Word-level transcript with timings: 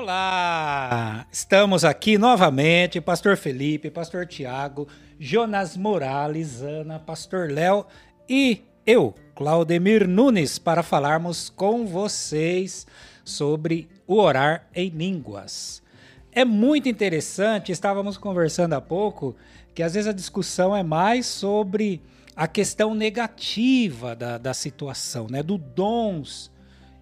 Olá! 0.00 1.26
Estamos 1.32 1.84
aqui 1.84 2.16
novamente, 2.16 3.00
Pastor 3.00 3.36
Felipe, 3.36 3.90
Pastor 3.90 4.28
Tiago, 4.28 4.86
Jonas 5.18 5.76
Morales, 5.76 6.62
Ana, 6.62 7.00
Pastor 7.00 7.50
Léo 7.50 7.84
e 8.28 8.62
eu, 8.86 9.12
Claudemir 9.34 10.06
Nunes, 10.06 10.56
para 10.56 10.84
falarmos 10.84 11.50
com 11.50 11.84
vocês 11.84 12.86
sobre 13.24 13.88
o 14.06 14.20
orar 14.20 14.68
em 14.72 14.88
línguas. 14.88 15.82
É 16.30 16.44
muito 16.44 16.88
interessante, 16.88 17.72
estávamos 17.72 18.16
conversando 18.16 18.74
há 18.74 18.80
pouco, 18.80 19.34
que 19.74 19.82
às 19.82 19.94
vezes 19.94 20.08
a 20.08 20.12
discussão 20.12 20.76
é 20.76 20.84
mais 20.84 21.26
sobre 21.26 22.00
a 22.36 22.46
questão 22.46 22.94
negativa 22.94 24.14
da, 24.14 24.38
da 24.38 24.54
situação, 24.54 25.26
né? 25.28 25.42
Do 25.42 25.58
dons 25.58 26.52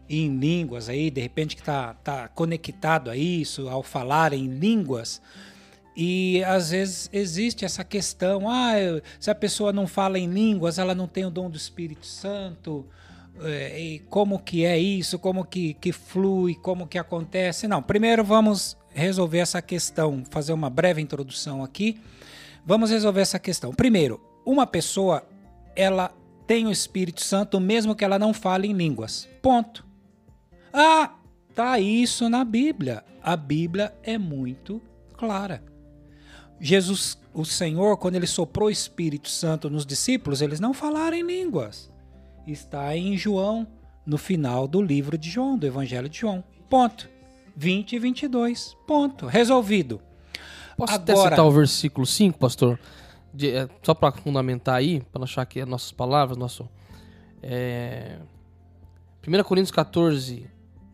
em 0.08 0.36
línguas 0.38 0.88
aí, 0.88 1.10
de 1.10 1.20
repente 1.20 1.56
que 1.56 1.62
está 1.62 1.94
tá 1.94 2.28
conectado 2.28 3.10
a 3.10 3.16
isso, 3.16 3.68
ao 3.68 3.82
falar 3.82 4.32
em 4.32 4.46
línguas. 4.46 5.20
E 5.96 6.44
às 6.44 6.70
vezes 6.70 7.08
existe 7.12 7.64
essa 7.64 7.82
questão, 7.82 8.48
ah, 8.48 8.74
se 9.18 9.30
a 9.30 9.34
pessoa 9.34 9.72
não 9.72 9.86
fala 9.86 10.18
em 10.18 10.26
línguas, 10.28 10.78
ela 10.78 10.94
não 10.94 11.08
tem 11.08 11.24
o 11.24 11.30
dom 11.30 11.48
do 11.48 11.56
Espírito 11.56 12.06
Santo, 12.06 12.86
é, 13.40 13.80
e 13.80 13.98
como 14.00 14.38
que 14.38 14.64
é 14.64 14.78
isso, 14.78 15.18
como 15.18 15.44
que, 15.44 15.74
que 15.74 15.92
flui, 15.92 16.54
como 16.54 16.86
que 16.86 16.98
acontece. 16.98 17.66
Não, 17.66 17.82
primeiro 17.82 18.22
vamos 18.22 18.76
resolver 18.94 19.38
essa 19.38 19.60
questão, 19.62 20.22
fazer 20.30 20.52
uma 20.52 20.70
breve 20.70 21.00
introdução 21.00 21.62
aqui. 21.62 22.00
Vamos 22.64 22.90
resolver 22.90 23.20
essa 23.20 23.38
questão. 23.38 23.72
Primeiro, 23.72 24.20
uma 24.44 24.66
pessoa, 24.66 25.22
ela 25.74 26.12
tem 26.46 26.66
o 26.66 26.72
Espírito 26.72 27.22
Santo 27.22 27.60
mesmo 27.60 27.94
que 27.94 28.04
ela 28.04 28.18
não 28.18 28.34
fale 28.34 28.68
em 28.68 28.72
línguas. 28.72 29.28
Ponto. 29.40 29.85
Ah, 30.78 31.14
tá 31.54 31.80
isso 31.80 32.28
na 32.28 32.44
Bíblia. 32.44 33.02
A 33.22 33.34
Bíblia 33.34 33.94
é 34.02 34.18
muito 34.18 34.82
clara. 35.16 35.64
Jesus, 36.60 37.18
o 37.32 37.46
Senhor, 37.46 37.96
quando 37.96 38.16
ele 38.16 38.26
soprou 38.26 38.68
o 38.68 38.70
Espírito 38.70 39.30
Santo 39.30 39.70
nos 39.70 39.86
discípulos, 39.86 40.42
eles 40.42 40.60
não 40.60 40.74
falaram 40.74 41.16
em 41.16 41.22
línguas. 41.22 41.90
Está 42.46 42.94
em 42.94 43.16
João, 43.16 43.66
no 44.04 44.18
final 44.18 44.68
do 44.68 44.82
livro 44.82 45.16
de 45.16 45.30
João, 45.30 45.56
do 45.56 45.66
Evangelho 45.66 46.10
de 46.10 46.18
João. 46.18 46.44
Ponto. 46.68 47.08
20 47.56 47.94
e 47.94 47.98
22. 47.98 48.76
Ponto. 48.86 49.24
Resolvido. 49.24 50.02
Posso 50.76 50.92
Agora, 50.92 51.12
até 51.12 51.30
citar 51.30 51.46
o 51.46 51.50
versículo 51.50 52.06
5, 52.06 52.38
pastor? 52.38 52.78
De, 53.32 53.50
é, 53.50 53.68
só 53.82 53.94
para 53.94 54.12
fundamentar 54.12 54.74
aí, 54.74 55.00
para 55.00 55.20
não 55.20 55.24
achar 55.24 55.46
que 55.46 55.60
é 55.60 55.64
nossas 55.64 55.90
palavras, 55.90 56.36
nosso. 56.36 56.68
É, 57.42 58.18
1 59.26 59.42
Coríntios 59.42 59.70
14, 59.70 60.46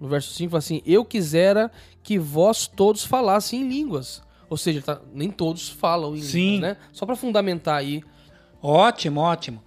no 0.03 0.09
verso 0.09 0.35
5, 0.35 0.51
fala 0.51 0.59
assim: 0.59 0.83
Eu 0.85 1.05
quisera 1.05 1.71
que 2.03 2.19
vós 2.19 2.67
todos 2.67 3.05
falassem 3.05 3.63
em 3.63 3.69
línguas. 3.69 4.21
Ou 4.51 4.57
seja, 4.57 4.83
tá, 4.83 5.01
nem 5.15 5.31
todos 5.31 5.69
falam 5.69 6.17
em 6.17 6.21
Sim. 6.21 6.39
línguas, 6.39 6.61
né? 6.61 6.77
Só 6.93 7.07
para 7.07 7.15
fundamentar 7.15 7.77
aí. 7.77 8.03
Ótimo, 8.61 9.21
ótimo. 9.21 9.63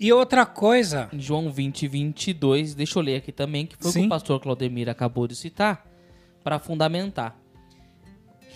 E 0.00 0.10
outra 0.10 0.46
coisa. 0.46 1.10
João 1.12 1.52
20, 1.52 1.86
22, 1.86 2.74
deixa 2.74 2.98
eu 2.98 3.02
ler 3.02 3.16
aqui 3.16 3.30
também, 3.30 3.66
que 3.66 3.76
foi 3.76 3.90
Sim. 3.90 3.98
o 3.98 4.02
que 4.02 4.06
o 4.06 4.08
pastor 4.08 4.40
Claudemir 4.40 4.88
acabou 4.88 5.28
de 5.28 5.36
citar, 5.36 5.86
para 6.42 6.58
fundamentar. 6.58 7.38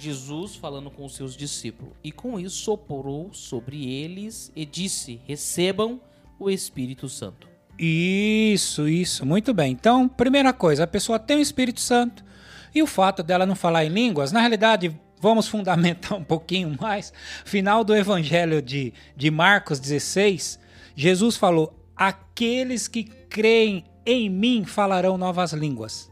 Jesus 0.01 0.57
falando 0.57 0.91
com 0.91 1.05
os 1.05 1.15
seus 1.15 1.37
discípulos. 1.37 1.93
E 2.03 2.11
com 2.11 2.41
isso 2.41 2.57
soprou 2.57 3.35
sobre 3.35 3.87
eles 3.87 4.51
e 4.57 4.65
disse: 4.65 5.21
Recebam 5.27 6.01
o 6.39 6.49
Espírito 6.49 7.07
Santo. 7.07 7.49
Isso, 7.79 8.89
isso, 8.89 9.25
muito 9.25 9.55
bem. 9.55 9.73
Então, 9.73 10.09
primeira 10.09 10.53
coisa, 10.53 10.85
a 10.85 10.87
pessoa 10.87 11.19
tem 11.19 11.37
o 11.37 11.41
Espírito 11.41 11.81
Santo 11.81 12.25
e 12.75 12.83
o 12.83 12.87
fato 12.87 13.23
dela 13.23 13.47
não 13.47 13.55
falar 13.55 13.85
em 13.85 13.89
línguas, 13.89 14.33
na 14.33 14.41
realidade, 14.41 14.95
vamos 15.21 15.47
fundamentar 15.47 16.15
um 16.19 16.25
pouquinho 16.25 16.77
mais. 16.81 17.13
Final 17.45 17.85
do 17.85 17.95
Evangelho 17.95 18.61
de, 18.61 18.93
de 19.17 19.31
Marcos 19.31 19.79
16, 19.79 20.59
Jesus 20.97 21.37
falou: 21.37 21.73
Aqueles 21.97 22.89
que 22.89 23.05
creem 23.05 23.85
em 24.05 24.29
mim 24.29 24.65
falarão 24.65 25.17
novas 25.17 25.53
línguas. 25.53 26.11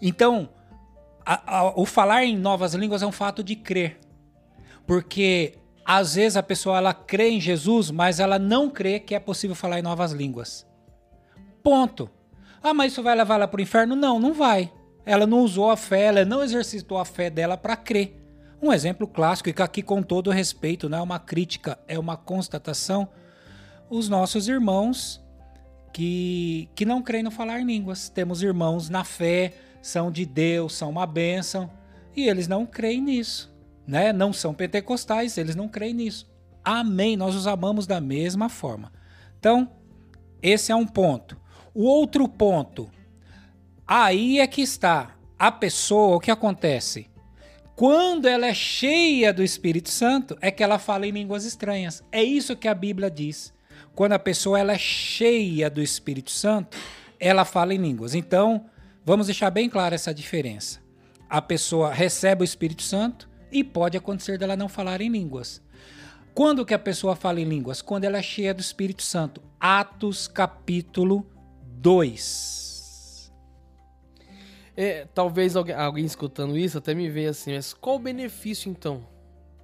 Então, 0.00 0.48
a, 1.24 1.58
a, 1.58 1.80
o 1.80 1.84
falar 1.84 2.24
em 2.24 2.36
novas 2.36 2.74
línguas 2.74 3.02
é 3.02 3.06
um 3.06 3.12
fato 3.12 3.42
de 3.42 3.56
crer. 3.56 3.98
Porque 4.86 5.54
às 5.84 6.14
vezes 6.14 6.36
a 6.36 6.42
pessoa 6.42 6.78
ela 6.78 6.94
crê 6.94 7.30
em 7.30 7.40
Jesus, 7.40 7.90
mas 7.90 8.20
ela 8.20 8.38
não 8.38 8.68
crê 8.68 8.98
que 8.98 9.14
é 9.14 9.20
possível 9.20 9.54
falar 9.54 9.78
em 9.78 9.82
novas 9.82 10.12
línguas. 10.12 10.65
Ponto. 11.66 12.08
Ah, 12.62 12.72
mas 12.72 12.92
isso 12.92 13.02
vai 13.02 13.16
levar 13.16 13.34
ela 13.34 13.48
para 13.48 13.58
o 13.58 13.60
inferno? 13.60 13.96
Não, 13.96 14.20
não 14.20 14.32
vai. 14.32 14.72
Ela 15.04 15.26
não 15.26 15.40
usou 15.40 15.68
a 15.68 15.76
fé, 15.76 16.02
ela 16.02 16.24
não 16.24 16.40
exercitou 16.40 16.96
a 16.96 17.04
fé 17.04 17.28
dela 17.28 17.56
para 17.56 17.74
crer. 17.74 18.22
Um 18.62 18.72
exemplo 18.72 19.04
clássico, 19.04 19.48
e 19.48 19.52
que 19.52 19.60
aqui 19.60 19.82
com 19.82 20.00
todo 20.00 20.30
respeito, 20.30 20.88
não 20.88 20.98
é 20.98 21.02
uma 21.02 21.18
crítica, 21.18 21.76
é 21.88 21.98
uma 21.98 22.16
constatação. 22.16 23.08
Os 23.90 24.08
nossos 24.08 24.46
irmãos 24.46 25.20
que, 25.92 26.68
que 26.76 26.84
não 26.84 27.02
creem 27.02 27.24
no 27.24 27.32
falar 27.32 27.58
línguas. 27.64 28.08
Temos 28.08 28.44
irmãos 28.44 28.88
na 28.88 29.02
fé, 29.02 29.52
são 29.82 30.08
de 30.08 30.24
Deus, 30.24 30.72
são 30.72 30.88
uma 30.88 31.04
bênção, 31.04 31.68
e 32.14 32.28
eles 32.28 32.46
não 32.46 32.64
creem 32.64 33.00
nisso. 33.00 33.52
Né? 33.84 34.12
Não 34.12 34.32
são 34.32 34.54
pentecostais, 34.54 35.36
eles 35.36 35.56
não 35.56 35.66
creem 35.66 35.94
nisso. 35.94 36.30
Amém, 36.62 37.16
nós 37.16 37.34
os 37.34 37.48
amamos 37.48 37.88
da 37.88 38.00
mesma 38.00 38.48
forma. 38.48 38.92
Então, 39.36 39.68
esse 40.40 40.70
é 40.70 40.76
um 40.76 40.86
ponto. 40.86 41.44
O 41.78 41.84
outro 41.84 42.26
ponto, 42.26 42.90
aí 43.86 44.40
é 44.40 44.46
que 44.46 44.62
está 44.62 45.14
a 45.38 45.52
pessoa, 45.52 46.16
o 46.16 46.20
que 46.20 46.30
acontece? 46.30 47.10
Quando 47.74 48.26
ela 48.26 48.46
é 48.46 48.54
cheia 48.54 49.30
do 49.30 49.42
Espírito 49.42 49.90
Santo, 49.90 50.38
é 50.40 50.50
que 50.50 50.62
ela 50.62 50.78
fala 50.78 51.06
em 51.06 51.10
línguas 51.10 51.44
estranhas. 51.44 52.02
É 52.10 52.24
isso 52.24 52.56
que 52.56 52.66
a 52.66 52.72
Bíblia 52.72 53.10
diz. 53.10 53.52
Quando 53.94 54.12
a 54.12 54.18
pessoa 54.18 54.58
ela 54.58 54.72
é 54.72 54.78
cheia 54.78 55.68
do 55.68 55.82
Espírito 55.82 56.30
Santo, 56.30 56.78
ela 57.20 57.44
fala 57.44 57.74
em 57.74 57.76
línguas. 57.76 58.14
Então, 58.14 58.64
vamos 59.04 59.26
deixar 59.26 59.50
bem 59.50 59.68
clara 59.68 59.94
essa 59.94 60.14
diferença. 60.14 60.80
A 61.28 61.42
pessoa 61.42 61.92
recebe 61.92 62.40
o 62.40 62.42
Espírito 62.42 62.84
Santo 62.84 63.28
e 63.52 63.62
pode 63.62 63.98
acontecer 63.98 64.38
dela 64.38 64.56
não 64.56 64.70
falar 64.70 65.02
em 65.02 65.10
línguas. 65.10 65.60
Quando 66.32 66.64
que 66.64 66.72
a 66.72 66.78
pessoa 66.78 67.14
fala 67.14 67.38
em 67.38 67.44
línguas? 67.44 67.82
Quando 67.82 68.04
ela 68.04 68.16
é 68.16 68.22
cheia 68.22 68.54
do 68.54 68.62
Espírito 68.62 69.02
Santo. 69.02 69.42
Atos 69.60 70.26
capítulo 70.26 71.35
2. 71.80 73.32
É, 74.76 75.06
talvez 75.14 75.56
alguém, 75.56 75.74
alguém, 75.74 76.04
escutando 76.04 76.56
isso 76.56 76.76
até 76.76 76.94
me 76.94 77.08
veja 77.08 77.30
assim, 77.30 77.54
mas 77.54 77.72
qual 77.72 77.96
o 77.96 77.98
benefício 77.98 78.70
então 78.70 79.06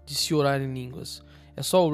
de 0.07 0.15
se 0.15 0.33
orar 0.33 0.61
em 0.61 0.73
línguas? 0.73 1.23
É 1.55 1.63
só 1.63 1.87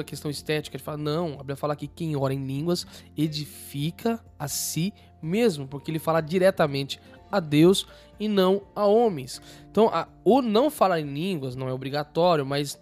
a 0.00 0.04
questão 0.04 0.28
estética? 0.30 0.76
Ele 0.76 0.82
fala, 0.82 0.98
não, 0.98 1.38
a 1.48 1.56
fala 1.56 1.76
que 1.76 1.86
quem 1.86 2.16
ora 2.16 2.34
em 2.34 2.44
línguas 2.44 2.84
edifica 3.16 4.18
a 4.36 4.48
si 4.48 4.92
mesmo, 5.22 5.68
porque 5.68 5.90
ele 5.90 6.00
fala 6.00 6.20
diretamente 6.20 7.00
a 7.30 7.38
Deus 7.38 7.86
e 8.18 8.26
não 8.26 8.62
a 8.74 8.84
homens. 8.84 9.40
Então, 9.70 9.88
a, 9.88 10.08
o 10.24 10.42
não 10.42 10.70
falar 10.70 11.00
em 11.00 11.12
línguas 11.12 11.54
não 11.54 11.68
é 11.68 11.72
obrigatório, 11.72 12.44
mas 12.44 12.80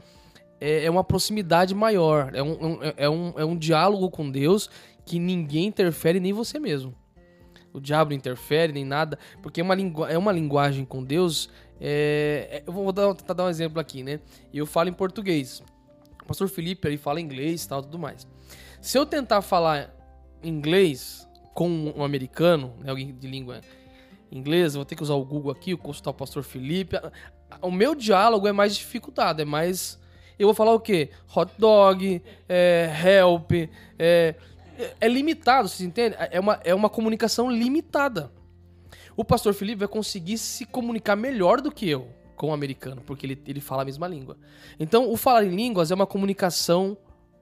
é, 0.61 0.85
é 0.85 0.91
uma 0.91 1.05
proximidade 1.05 1.75
maior, 1.75 2.35
é 2.35 2.43
um, 2.43 2.83
é, 2.83 2.95
é, 2.97 3.11
um, 3.11 3.33
é 3.37 3.45
um 3.45 3.57
diálogo 3.57 4.11
com 4.11 4.31
Deus 4.31 4.71
que 5.05 5.19
ninguém 5.19 5.67
interfere, 5.67 6.21
nem 6.21 6.33
você 6.33 6.59
mesmo. 6.59 6.95
O 7.73 7.81
diabo 7.81 8.11
não 8.11 8.17
interfere, 8.17 8.73
nem 8.73 8.85
nada, 8.85 9.19
porque 9.43 9.61
é 9.61 9.65
uma, 9.65 9.75
lingu 9.75 10.07
é 10.07 10.17
uma 10.17 10.31
linguagem 10.31 10.85
com 10.85 11.03
Deus. 11.03 11.51
É, 11.81 12.49
é, 12.51 12.63
eu 12.67 12.73
vou 12.73 12.93
dar, 12.93 13.13
tentar 13.15 13.35
dar 13.35 13.45
um 13.45 13.49
exemplo 13.49 13.81
aqui, 13.81 14.03
né? 14.03 14.21
Eu 14.53 14.65
falo 14.65 14.89
em 14.89 14.93
português. 14.93 15.61
O 16.23 16.27
pastor 16.27 16.49
Felipe 16.49 16.87
ele 16.87 16.97
fala 16.97 17.21
inglês 17.21 17.65
e 17.65 17.69
tal, 17.69 17.83
tudo 17.83 17.99
mais. 17.99 18.27
Se 18.81 18.97
eu 18.97 19.05
tentar 19.05 19.43
falar 19.43 19.93
inglês 20.43 21.29
com 21.53 21.69
um 21.97 22.05
americano, 22.05 22.75
né, 22.81 22.91
alguém 22.91 23.13
de 23.13 23.27
língua 23.27 23.61
inglesa, 24.31 24.79
vou 24.79 24.85
ter 24.85 24.95
que 24.97 25.03
usar 25.03 25.15
o 25.15 25.25
Google 25.25 25.51
aqui, 25.51 25.77
consultar 25.77 26.11
o 26.11 26.15
pastor 26.15 26.43
Felipe. 26.43 26.97
O 27.61 27.71
meu 27.71 27.95
diálogo 27.95 28.47
é 28.47 28.53
mais 28.53 28.77
dificultado, 28.77 29.43
é 29.43 29.45
mais. 29.45 29.99
Eu 30.39 30.49
vou 30.49 30.55
falar 30.55 30.73
o 30.73 30.81
quê? 30.81 31.11
Hot 31.35 31.53
dog, 31.59 32.23
é, 32.49 32.91
help, 33.05 33.53
é, 33.99 34.35
é 35.01 35.09
limitado, 35.09 35.69
vocês 35.69 35.87
entendem? 35.87 36.19
É 36.31 36.41
uma, 36.41 36.61
é 36.65 36.75
uma 36.75 36.89
comunicação 36.89 37.51
limitada. 37.51 38.31
O 39.17 39.25
pastor 39.25 39.55
Felipe 39.55 39.81
vai 39.81 39.89
conseguir 39.89 40.39
se 40.39 40.65
comunicar 40.65 41.17
melhor 41.17 41.61
do 41.61 41.71
que 41.71 41.89
eu 41.89 42.09
com 42.37 42.49
o 42.49 42.53
americano, 42.53 43.01
porque 43.07 43.27
ele, 43.27 43.41
ele 43.47 43.61
fala 43.61 43.83
a 43.83 43.85
mesma 43.85 44.09
língua. 44.09 44.37
Então, 44.79 45.11
o 45.11 45.17
falar 45.17 45.45
em 45.45 45.55
línguas 45.55 45.91
é 45.91 45.95
uma 45.95 46.07
comunicação 46.07 46.97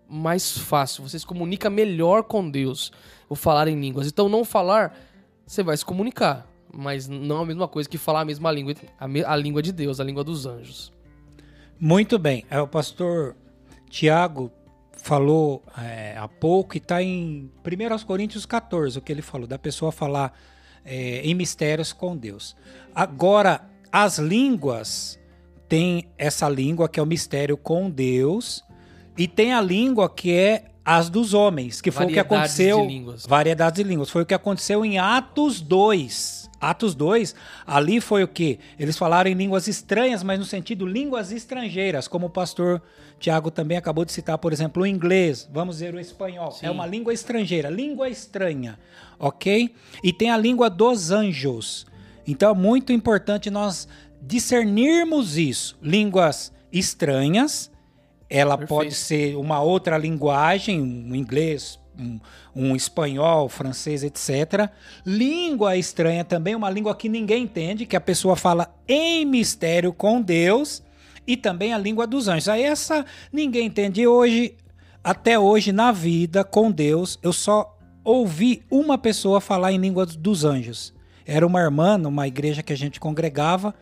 mais 0.08 0.58
fácil. 0.58 1.08
Você 1.08 1.18
se 1.18 1.26
comunica 1.26 1.70
melhor 1.70 2.24
com 2.24 2.48
Deus, 2.48 2.92
o 3.28 3.34
falar 3.34 3.68
em 3.68 3.80
línguas. 3.80 4.06
Então, 4.06 4.28
não 4.28 4.44
falar, 4.44 4.94
você 5.46 5.62
vai 5.62 5.76
se 5.76 5.84
comunicar, 5.84 6.46
mas 6.72 7.08
não 7.08 7.38
é 7.38 7.42
a 7.42 7.46
mesma 7.46 7.66
coisa 7.66 7.88
que 7.88 7.96
falar 7.96 8.20
a 8.20 8.24
mesma 8.24 8.52
língua, 8.52 8.74
a, 9.00 9.08
me, 9.08 9.24
a 9.24 9.34
língua 9.34 9.62
de 9.62 9.72
Deus, 9.72 9.98
a 9.98 10.04
língua 10.04 10.22
dos 10.22 10.44
anjos. 10.44 10.92
Muito 11.80 12.18
bem. 12.18 12.44
É 12.50 12.60
o 12.60 12.68
pastor 12.68 13.34
Tiago 13.88 14.52
falou 15.02 15.64
é, 15.76 16.16
há 16.16 16.28
pouco 16.28 16.76
e 16.76 16.78
está 16.78 17.02
em 17.02 17.50
1 17.64 18.06
Coríntios 18.06 18.46
14, 18.46 18.98
o 18.98 19.02
que 19.02 19.10
ele 19.10 19.20
falou, 19.20 19.48
da 19.48 19.58
pessoa 19.58 19.90
falar 19.90 20.32
é, 20.84 21.20
em 21.22 21.34
mistérios 21.34 21.92
com 21.92 22.16
Deus. 22.16 22.56
Agora, 22.94 23.68
as 23.90 24.18
línguas 24.18 25.18
tem 25.68 26.08
essa 26.16 26.48
língua 26.48 26.88
que 26.88 27.00
é 27.00 27.02
o 27.02 27.06
mistério 27.06 27.56
com 27.56 27.90
Deus 27.90 28.62
e 29.18 29.26
tem 29.26 29.52
a 29.52 29.60
língua 29.60 30.08
que 30.08 30.32
é 30.32 30.66
as 30.84 31.08
dos 31.08 31.34
homens, 31.34 31.80
que 31.80 31.90
foi 31.90 32.06
o 32.06 32.08
que 32.08 32.18
aconteceu. 32.18 32.82
De 32.82 32.88
línguas. 32.88 33.26
Variedades 33.26 33.82
de 33.82 33.88
línguas. 33.88 34.10
Foi 34.10 34.22
o 34.22 34.26
que 34.26 34.34
aconteceu 34.34 34.84
em 34.84 34.98
Atos 34.98 35.60
2. 35.60 36.42
Atos 36.60 36.94
2, 36.94 37.34
ali 37.66 38.00
foi 38.00 38.22
o 38.22 38.28
que? 38.28 38.60
Eles 38.78 38.96
falaram 38.96 39.28
em 39.28 39.34
línguas 39.34 39.66
estranhas, 39.66 40.22
mas 40.22 40.38
no 40.38 40.44
sentido 40.44 40.86
línguas 40.86 41.32
estrangeiras, 41.32 42.06
como 42.06 42.26
o 42.26 42.30
pastor 42.30 42.80
Tiago 43.18 43.50
também 43.50 43.76
acabou 43.76 44.04
de 44.04 44.12
citar, 44.12 44.38
por 44.38 44.52
exemplo, 44.52 44.84
o 44.84 44.86
inglês, 44.86 45.48
vamos 45.52 45.76
dizer 45.76 45.92
o 45.92 45.98
espanhol. 45.98 46.52
Sim. 46.52 46.66
É 46.66 46.70
uma 46.70 46.86
língua 46.86 47.12
estrangeira, 47.12 47.68
língua 47.68 48.08
estranha, 48.08 48.78
ok? 49.18 49.74
E 50.04 50.12
tem 50.12 50.30
a 50.30 50.36
língua 50.36 50.70
dos 50.70 51.10
anjos. 51.10 51.84
Então 52.24 52.52
é 52.52 52.54
muito 52.54 52.92
importante 52.92 53.50
nós 53.50 53.88
discernirmos 54.20 55.36
isso. 55.36 55.76
Línguas 55.82 56.52
estranhas, 56.72 57.72
ela 58.32 58.56
Perfeito. 58.56 58.68
pode 58.68 58.94
ser 58.94 59.36
uma 59.36 59.60
outra 59.60 59.98
linguagem, 59.98 60.80
um 60.80 61.14
inglês, 61.14 61.78
um, 61.98 62.18
um, 62.56 62.74
espanhol, 62.74 63.46
francês, 63.46 64.02
etc. 64.02 64.70
Língua 65.04 65.76
estranha 65.76 66.24
também, 66.24 66.54
uma 66.54 66.70
língua 66.70 66.94
que 66.94 67.10
ninguém 67.10 67.42
entende, 67.42 67.84
que 67.84 67.94
a 67.94 68.00
pessoa 68.00 68.34
fala 68.34 68.74
em 68.88 69.26
mistério 69.26 69.92
com 69.92 70.22
Deus, 70.22 70.82
e 71.26 71.36
também 71.36 71.74
a 71.74 71.78
língua 71.78 72.06
dos 72.06 72.26
anjos. 72.26 72.48
Aí 72.48 72.62
essa 72.62 73.04
ninguém 73.30 73.66
entende. 73.66 74.06
hoje, 74.06 74.56
até 75.04 75.38
hoje, 75.38 75.70
na 75.70 75.92
vida 75.92 76.42
com 76.42 76.70
Deus, 76.70 77.18
eu 77.22 77.34
só 77.34 77.76
ouvi 78.02 78.62
uma 78.70 78.96
pessoa 78.96 79.42
falar 79.42 79.72
em 79.72 79.78
língua 79.78 80.06
dos 80.06 80.42
anjos. 80.42 80.94
Era 81.26 81.46
uma 81.46 81.60
irmã 81.60 81.98
numa 81.98 82.26
igreja 82.26 82.62
que 82.62 82.72
a 82.72 82.76
gente 82.76 82.98
congregava, 82.98 83.74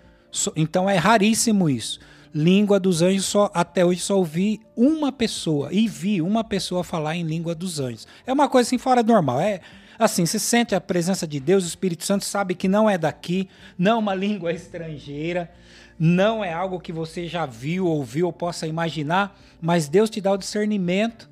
então 0.57 0.91
é 0.91 0.97
raríssimo 0.97 1.71
isso. 1.71 2.01
Língua 2.33 2.79
dos 2.79 3.03
anjos, 3.03 3.25
só 3.25 3.51
até 3.53 3.85
hoje 3.85 4.01
só 4.01 4.17
ouvi 4.17 4.61
uma 4.77 5.11
pessoa 5.11 5.73
e 5.73 5.89
vi 5.89 6.23
uma 6.23 6.45
pessoa 6.45 6.85
falar 6.85 7.17
em 7.17 7.25
língua 7.25 7.55
dos 7.55 7.81
anjos. 7.81 8.07
É 8.25 8.33
uma 8.33 8.49
coisa 8.49 8.69
assim 8.69 8.79
fora 8.79 9.03
do 9.03 9.13
normal. 9.13 9.41
É 9.41 9.61
assim, 9.99 10.25
você 10.25 10.39
sente 10.39 10.75
a 10.75 10.81
presença 10.81 11.27
de 11.27 11.41
Deus, 11.41 11.65
o 11.65 11.67
Espírito 11.67 12.05
Santo 12.05 12.25
sabe 12.25 12.55
que 12.55 12.69
não 12.69 12.89
é 12.89 12.97
daqui, 12.97 13.49
não 13.77 13.93
é 13.93 13.97
uma 13.97 14.15
língua 14.17 14.53
estrangeira, 14.53 15.51
não 15.99 16.43
é 16.43 16.53
algo 16.53 16.81
que 16.81 16.93
você 16.93 17.27
já 17.27 17.45
viu, 17.45 17.87
ouviu 17.87 18.27
ou 18.27 18.33
possa 18.33 18.67
imaginar, 18.67 19.39
mas 19.61 19.89
Deus 19.89 20.09
te 20.09 20.21
dá 20.21 20.33
o 20.33 20.39
discernimento, 20.39 21.29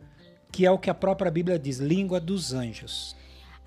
que 0.53 0.67
é 0.67 0.71
o 0.71 0.79
que 0.79 0.91
a 0.91 0.95
própria 0.95 1.31
Bíblia 1.31 1.59
diz, 1.59 1.79
língua 1.79 2.21
dos 2.21 2.53
anjos. 2.53 3.17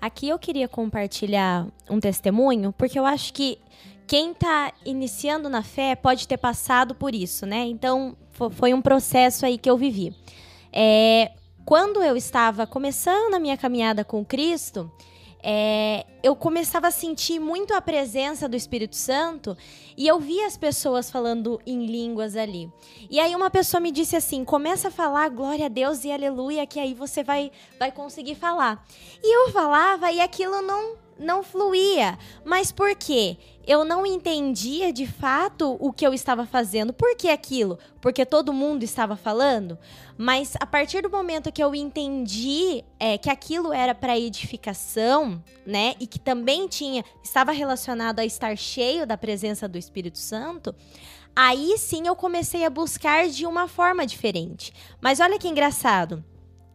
Aqui 0.00 0.28
eu 0.28 0.38
queria 0.38 0.68
compartilhar 0.68 1.66
um 1.88 1.98
testemunho, 1.98 2.72
porque 2.72 2.98
eu 2.98 3.06
acho 3.06 3.32
que 3.32 3.58
quem 4.12 4.32
está 4.32 4.74
iniciando 4.84 5.48
na 5.48 5.62
fé 5.62 5.96
pode 5.96 6.28
ter 6.28 6.36
passado 6.36 6.94
por 6.94 7.14
isso, 7.14 7.46
né? 7.46 7.64
Então, 7.64 8.14
foi 8.50 8.74
um 8.74 8.82
processo 8.82 9.46
aí 9.46 9.56
que 9.56 9.70
eu 9.70 9.74
vivi. 9.78 10.14
É, 10.70 11.32
quando 11.64 12.02
eu 12.02 12.14
estava 12.14 12.66
começando 12.66 13.32
a 13.32 13.38
minha 13.38 13.56
caminhada 13.56 14.04
com 14.04 14.22
Cristo, 14.22 14.92
é, 15.42 16.04
eu 16.22 16.36
começava 16.36 16.88
a 16.88 16.90
sentir 16.90 17.40
muito 17.40 17.72
a 17.72 17.80
presença 17.80 18.46
do 18.46 18.54
Espírito 18.54 18.96
Santo 18.96 19.56
e 19.96 20.06
eu 20.06 20.20
via 20.20 20.46
as 20.46 20.58
pessoas 20.58 21.10
falando 21.10 21.58
em 21.64 21.86
línguas 21.86 22.36
ali. 22.36 22.70
E 23.08 23.18
aí 23.18 23.34
uma 23.34 23.48
pessoa 23.48 23.80
me 23.80 23.90
disse 23.90 24.14
assim: 24.14 24.44
começa 24.44 24.88
a 24.88 24.90
falar 24.90 25.30
glória 25.30 25.64
a 25.64 25.70
Deus 25.70 26.04
e 26.04 26.12
aleluia, 26.12 26.66
que 26.66 26.78
aí 26.78 26.92
você 26.92 27.24
vai, 27.24 27.50
vai 27.78 27.90
conseguir 27.90 28.34
falar. 28.34 28.86
E 29.22 29.34
eu 29.34 29.50
falava 29.50 30.12
e 30.12 30.20
aquilo 30.20 30.60
não 30.60 31.00
não 31.22 31.42
fluía. 31.42 32.18
Mas 32.44 32.72
por 32.72 32.94
quê? 32.94 33.38
Eu 33.66 33.84
não 33.84 34.04
entendia 34.04 34.92
de 34.92 35.06
fato 35.06 35.76
o 35.78 35.92
que 35.92 36.06
eu 36.06 36.12
estava 36.12 36.44
fazendo. 36.44 36.92
Por 36.92 37.16
que 37.16 37.28
aquilo? 37.28 37.78
Porque 38.00 38.26
todo 38.26 38.52
mundo 38.52 38.82
estava 38.82 39.16
falando? 39.16 39.78
Mas 40.18 40.54
a 40.60 40.66
partir 40.66 41.02
do 41.02 41.10
momento 41.10 41.52
que 41.52 41.62
eu 41.62 41.74
entendi 41.74 42.84
é, 42.98 43.16
que 43.16 43.30
aquilo 43.30 43.72
era 43.72 43.94
para 43.94 44.18
edificação, 44.18 45.42
né? 45.64 45.94
E 46.00 46.06
que 46.06 46.18
também 46.18 46.66
tinha, 46.66 47.04
estava 47.22 47.52
relacionado 47.52 48.18
a 48.18 48.24
estar 48.24 48.56
cheio 48.58 49.06
da 49.06 49.16
presença 49.16 49.68
do 49.68 49.78
Espírito 49.78 50.18
Santo, 50.18 50.74
aí 51.34 51.78
sim 51.78 52.06
eu 52.06 52.16
comecei 52.16 52.64
a 52.64 52.70
buscar 52.70 53.28
de 53.28 53.46
uma 53.46 53.68
forma 53.68 54.04
diferente. 54.04 54.72
Mas 55.00 55.20
olha 55.20 55.38
que 55.38 55.48
engraçado 55.48 56.24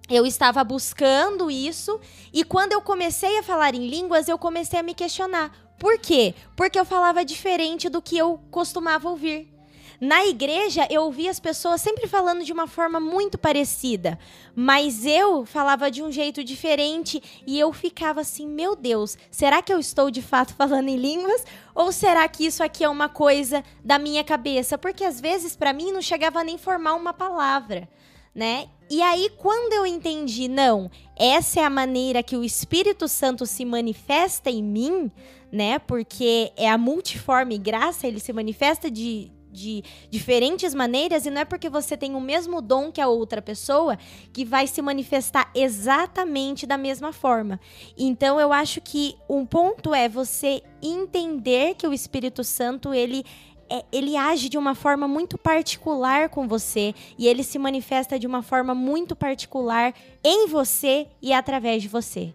eu 0.10 0.26
estava 0.26 0.64
buscando 0.64 1.52
isso 1.52 2.00
e 2.32 2.44
quando 2.44 2.74
eu 2.74 2.82
comecei 2.82 3.38
a 3.38 3.44
falar 3.44 3.76
em 3.76 3.88
línguas, 3.88 4.28
eu 4.28 4.38
comecei 4.38 4.80
a 4.80 4.84
me 4.84 4.94
questionar. 4.94 5.52
Por 5.78 6.00
quê? 6.00 6.34
Porque 6.56 6.80
eu 6.80 6.86
falava 6.86 7.24
diferente 7.24 7.90
do 7.90 8.02
que 8.02 8.18
eu 8.18 8.40
costumava 8.50 9.10
ouvir. 9.10 9.58
Na 10.00 10.28
igreja, 10.28 10.88
eu 10.92 11.04
ouvia 11.06 11.32
as 11.32 11.40
pessoas 11.40 11.82
sempre 11.82 12.08
falando 12.08 12.44
de 12.44 12.54
uma 12.54 12.68
forma 12.68 13.00
muito 13.00 13.36
parecida, 13.36 14.20
mas 14.56 15.08
eu 15.08 15.44
falava 15.44 15.90
de 15.90 16.04
um 16.04 16.12
jeito 16.12 16.44
diferente 16.44 17.22
e 17.48 17.60
eu 17.60 17.74
ficava 17.74 18.22
assim: 18.22 18.48
meu 18.48 18.76
Deus, 18.76 19.18
será 19.32 19.60
que 19.60 19.74
eu 19.74 19.80
estou 19.80 20.12
de 20.12 20.22
fato 20.22 20.54
falando 20.56 20.90
em 20.90 20.98
línguas? 20.98 21.44
Ou 21.74 21.92
será 21.92 22.28
que 22.28 22.46
isso 22.46 22.64
aqui 22.64 22.84
é 22.84 22.90
uma 22.90 23.10
coisa 23.10 23.64
da 23.84 23.98
minha 23.98 24.24
cabeça? 24.24 24.78
Porque 24.78 25.04
às 25.04 25.20
vezes, 25.20 25.56
para 25.56 25.74
mim, 25.74 25.92
não 25.92 26.02
chegava 26.02 26.44
nem 26.44 26.60
formar 26.60 26.94
uma 26.94 27.14
palavra 27.14 27.90
né? 28.38 28.70
E 28.88 29.02
aí, 29.02 29.32
quando 29.36 29.74
eu 29.74 29.84
entendi, 29.84 30.48
não, 30.48 30.92
essa 31.18 31.60
é 31.60 31.64
a 31.64 31.70
maneira 31.72 32.22
que 32.22 32.38
o 32.38 32.44
Espírito 32.44 33.08
Santo 33.08 33.48
se 33.48 33.66
manifesta 33.66 34.52
em 34.52 34.64
mim, 34.64 35.12
né? 35.52 35.80
Porque 35.80 36.54
é 36.56 36.70
a 36.70 36.78
multiforme 36.78 37.58
graça, 37.58 38.06
ele 38.06 38.20
se 38.20 38.32
manifesta 38.32 38.92
de, 38.92 39.32
de 39.52 39.84
diferentes 40.12 40.76
maneiras 40.76 41.26
e 41.26 41.32
não 41.32 41.42
é 41.42 41.46
porque 41.46 41.68
você 41.68 41.98
tem 41.98 42.14
o 42.14 42.22
mesmo 42.22 42.62
dom 42.62 42.92
que 42.92 43.02
a 43.02 43.08
outra 43.08 43.42
pessoa 43.42 43.98
que 44.32 44.46
vai 44.46 44.68
se 44.68 44.84
manifestar 44.84 45.52
exatamente 45.56 46.68
da 46.68 46.78
mesma 46.78 47.12
forma. 47.12 47.60
Então 47.98 48.40
eu 48.40 48.54
acho 48.54 48.80
que 48.82 49.16
um 49.28 49.48
ponto 49.48 49.96
é 49.96 50.08
você 50.08 50.62
entender 50.82 51.74
que 51.74 51.88
o 51.88 51.94
Espírito 51.94 52.44
Santo 52.44 52.94
ele 52.94 53.26
é, 53.70 53.84
ele 53.92 54.16
age 54.16 54.50
de 54.50 54.58
uma 54.58 54.76
forma 54.76 55.08
muito 55.08 55.38
particular 55.38 56.30
com 56.30 56.48
você 56.48 56.94
e 57.18 57.28
ele 57.28 57.44
se 57.44 57.60
manifesta 57.60 58.18
de 58.18 58.28
uma 58.28 58.42
forma 58.42 58.74
muito 58.74 59.16
particular 59.16 59.94
em 60.24 60.48
você 60.48 61.08
e 61.22 61.34
através 61.34 61.82
de 61.82 61.88
você. 61.88 62.34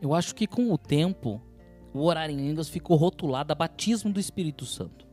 Eu 0.00 0.14
acho 0.14 0.34
que 0.34 0.46
com 0.46 0.72
o 0.72 0.78
tempo, 0.78 1.40
o 1.92 2.04
orar 2.04 2.30
em 2.30 2.36
línguas 2.36 2.68
ficou 2.68 2.96
rotulado 2.96 3.52
a 3.52 3.54
batismo 3.54 4.12
do 4.12 4.20
Espírito 4.20 4.64
Santo. 4.64 5.06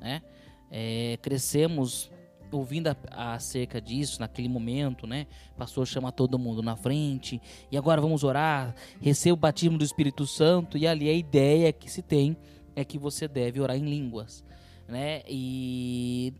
Né? 0.00 0.22
É, 0.70 1.18
crescemos 1.22 2.10
ouvindo 2.50 2.88
acerca 3.10 3.80
disso 3.80 4.20
naquele 4.20 4.48
momento, 4.48 5.06
né? 5.06 5.26
O 5.54 5.58
pastor 5.58 5.86
chama 5.86 6.10
todo 6.10 6.38
mundo 6.38 6.62
na 6.62 6.76
frente 6.76 7.40
e 7.70 7.76
agora 7.76 8.00
vamos 8.00 8.24
orar, 8.24 8.74
receba 9.00 9.34
o 9.34 9.36
batismo 9.36 9.76
do 9.76 9.84
Espírito 9.84 10.26
Santo 10.26 10.78
e 10.78 10.86
ali 10.86 11.08
a 11.08 11.12
ideia 11.12 11.72
que 11.72 11.90
se 11.90 12.00
tem 12.00 12.36
é 12.78 12.84
que 12.84 12.96
você 12.96 13.26
deve 13.26 13.60
orar 13.60 13.76
em 13.76 13.84
línguas, 13.84 14.44
né? 14.86 15.22
E 15.28 16.32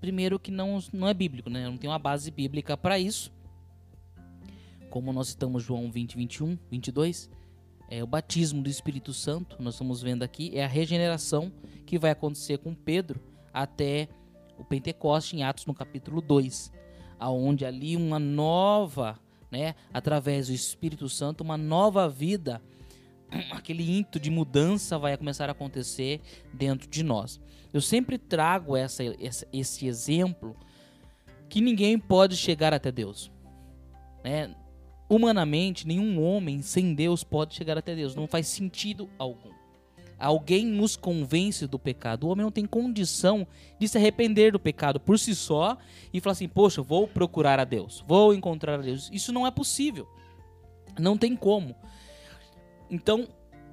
primeiro 0.00 0.38
que 0.38 0.50
não, 0.50 0.78
não 0.90 1.06
é 1.06 1.12
bíblico, 1.12 1.50
né? 1.50 1.68
Não 1.68 1.76
tem 1.76 1.90
uma 1.90 1.98
base 1.98 2.30
bíblica 2.30 2.78
para 2.78 2.98
isso. 2.98 3.30
Como 4.88 5.12
nós 5.12 5.28
citamos 5.28 5.62
João 5.62 5.90
20, 5.90 6.16
21, 6.16 6.58
22, 6.70 7.30
é 7.90 8.02
o 8.02 8.06
batismo 8.06 8.62
do 8.62 8.70
Espírito 8.70 9.12
Santo, 9.12 9.62
nós 9.62 9.74
estamos 9.74 10.00
vendo 10.00 10.22
aqui, 10.22 10.50
é 10.56 10.64
a 10.64 10.68
regeneração 10.68 11.52
que 11.84 11.98
vai 11.98 12.10
acontecer 12.10 12.56
com 12.56 12.74
Pedro 12.74 13.20
até 13.52 14.08
o 14.58 14.64
Pentecoste 14.64 15.36
em 15.36 15.42
Atos 15.42 15.66
no 15.66 15.74
capítulo 15.74 16.22
2, 16.22 16.72
aonde 17.18 17.66
ali 17.66 17.98
uma 17.98 18.18
nova, 18.18 19.20
né, 19.50 19.74
através 19.92 20.46
do 20.46 20.54
Espírito 20.54 21.06
Santo, 21.06 21.42
uma 21.42 21.58
nova 21.58 22.08
vida 22.08 22.62
aquele 23.50 23.98
ímpeto 23.98 24.20
de 24.20 24.30
mudança 24.30 24.98
vai 24.98 25.16
começar 25.16 25.48
a 25.48 25.52
acontecer 25.52 26.20
dentro 26.52 26.88
de 26.88 27.02
nós. 27.02 27.40
Eu 27.72 27.80
sempre 27.80 28.18
trago 28.18 28.76
essa, 28.76 29.02
essa, 29.20 29.46
esse 29.52 29.86
exemplo 29.86 30.56
que 31.48 31.60
ninguém 31.60 31.98
pode 31.98 32.36
chegar 32.36 32.72
até 32.72 32.92
Deus. 32.92 33.30
Né? 34.24 34.54
Humanamente, 35.08 35.86
nenhum 35.86 36.22
homem 36.22 36.62
sem 36.62 36.94
Deus 36.94 37.24
pode 37.24 37.54
chegar 37.54 37.76
até 37.76 37.94
Deus. 37.94 38.14
Não 38.14 38.26
faz 38.26 38.46
sentido 38.46 39.08
algum. 39.18 39.50
Alguém 40.18 40.64
nos 40.64 40.94
convence 40.94 41.66
do 41.66 41.78
pecado. 41.78 42.24
O 42.24 42.30
homem 42.30 42.44
não 42.44 42.52
tem 42.52 42.64
condição 42.64 43.46
de 43.78 43.88
se 43.88 43.98
arrepender 43.98 44.52
do 44.52 44.60
pecado 44.60 45.00
por 45.00 45.18
si 45.18 45.34
só 45.34 45.76
e 46.12 46.20
falar 46.20 46.32
assim: 46.32 46.48
Poxa, 46.48 46.80
vou 46.80 47.08
procurar 47.08 47.58
a 47.58 47.64
Deus, 47.64 48.04
vou 48.06 48.32
encontrar 48.32 48.78
a 48.78 48.82
Deus. 48.82 49.10
Isso 49.12 49.32
não 49.32 49.46
é 49.46 49.50
possível. 49.50 50.06
Não 50.98 51.18
tem 51.18 51.34
como. 51.34 51.74
Então, 52.92 53.26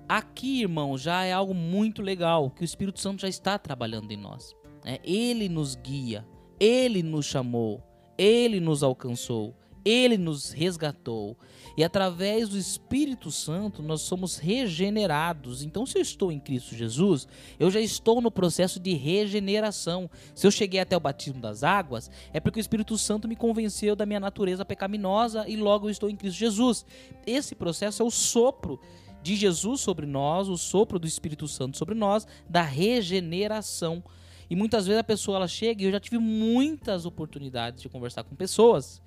aqui, 0.08 0.62
irmão, 0.62 0.98
já 0.98 1.26
é 1.26 1.34
algo 1.34 1.54
muito 1.54 2.02
legal 2.02 2.50
que 2.50 2.62
o 2.62 2.66
Espírito 2.66 3.02
Santo 3.02 3.22
já 3.22 3.28
está 3.28 3.60
trabalhando 3.60 4.10
em 4.12 4.18
nós. 4.18 4.56
Né? 4.84 4.98
Ele 5.04 5.50
nos 5.50 5.76
guia, 5.76 6.26
ele 6.58 7.04
nos 7.04 7.26
chamou, 7.26 7.84
ele 8.18 8.62
nos 8.62 8.82
alcançou, 8.82 9.56
Ele 9.86 10.18
nos 10.18 10.52
resgatou. 10.52 11.38
E 11.78 11.84
através 11.86 12.50
do 12.50 12.58
Espírito 12.58 13.32
Santo 13.32 13.82
nós 13.82 14.02
somos 14.02 14.38
regenerados. 14.38 15.64
Então, 15.64 15.86
se 15.86 15.98
eu 15.98 16.02
estou 16.02 16.30
em 16.30 16.40
Cristo 16.40 16.76
Jesus, 16.76 17.26
eu 17.58 17.72
já 17.72 17.80
estou 17.80 18.20
no 18.20 18.30
processo 18.30 18.78
de 18.78 18.94
regeneração. 18.94 20.10
Se 20.36 20.46
eu 20.46 20.52
cheguei 20.52 20.82
até 20.82 20.98
o 20.98 21.00
batismo 21.00 21.40
das 21.40 21.64
águas, 21.64 22.12
é 22.34 22.42
porque 22.42 22.60
o 22.60 22.62
Espírito 22.62 22.98
Santo 22.98 23.26
me 23.26 23.38
convenceu 23.38 23.96
da 23.96 24.06
minha 24.06 24.20
natureza 24.20 24.66
pecaminosa 24.66 25.48
e 25.48 25.56
logo 25.56 25.88
eu 25.88 25.92
estou 25.92 26.10
em 26.10 26.18
Cristo 26.18 26.38
Jesus. 26.38 26.86
Esse 27.26 27.56
processo 27.56 28.04
é 28.04 28.06
o 28.06 28.12
sopro 28.12 28.80
de 29.22 29.36
Jesus 29.36 29.82
sobre 29.82 30.06
nós, 30.06 30.48
o 30.48 30.58
sopro 30.58 31.00
do 31.00 31.08
Espírito 31.08 31.48
Santo 31.48 31.78
sobre 31.78 31.96
nós, 31.96 32.28
da 32.50 32.62
regeneração. 32.62 34.04
E 34.50 34.56
muitas 34.56 34.88
vezes 34.88 35.00
a 35.00 35.04
pessoa 35.04 35.38
ela 35.38 35.48
chega, 35.48 35.84
e 35.84 35.86
eu 35.86 35.92
já 35.92 36.00
tive 36.00 36.18
muitas 36.18 37.06
oportunidades 37.06 37.82
de 37.82 37.90
conversar 37.90 38.24
com 38.24 38.36
pessoas 38.36 39.02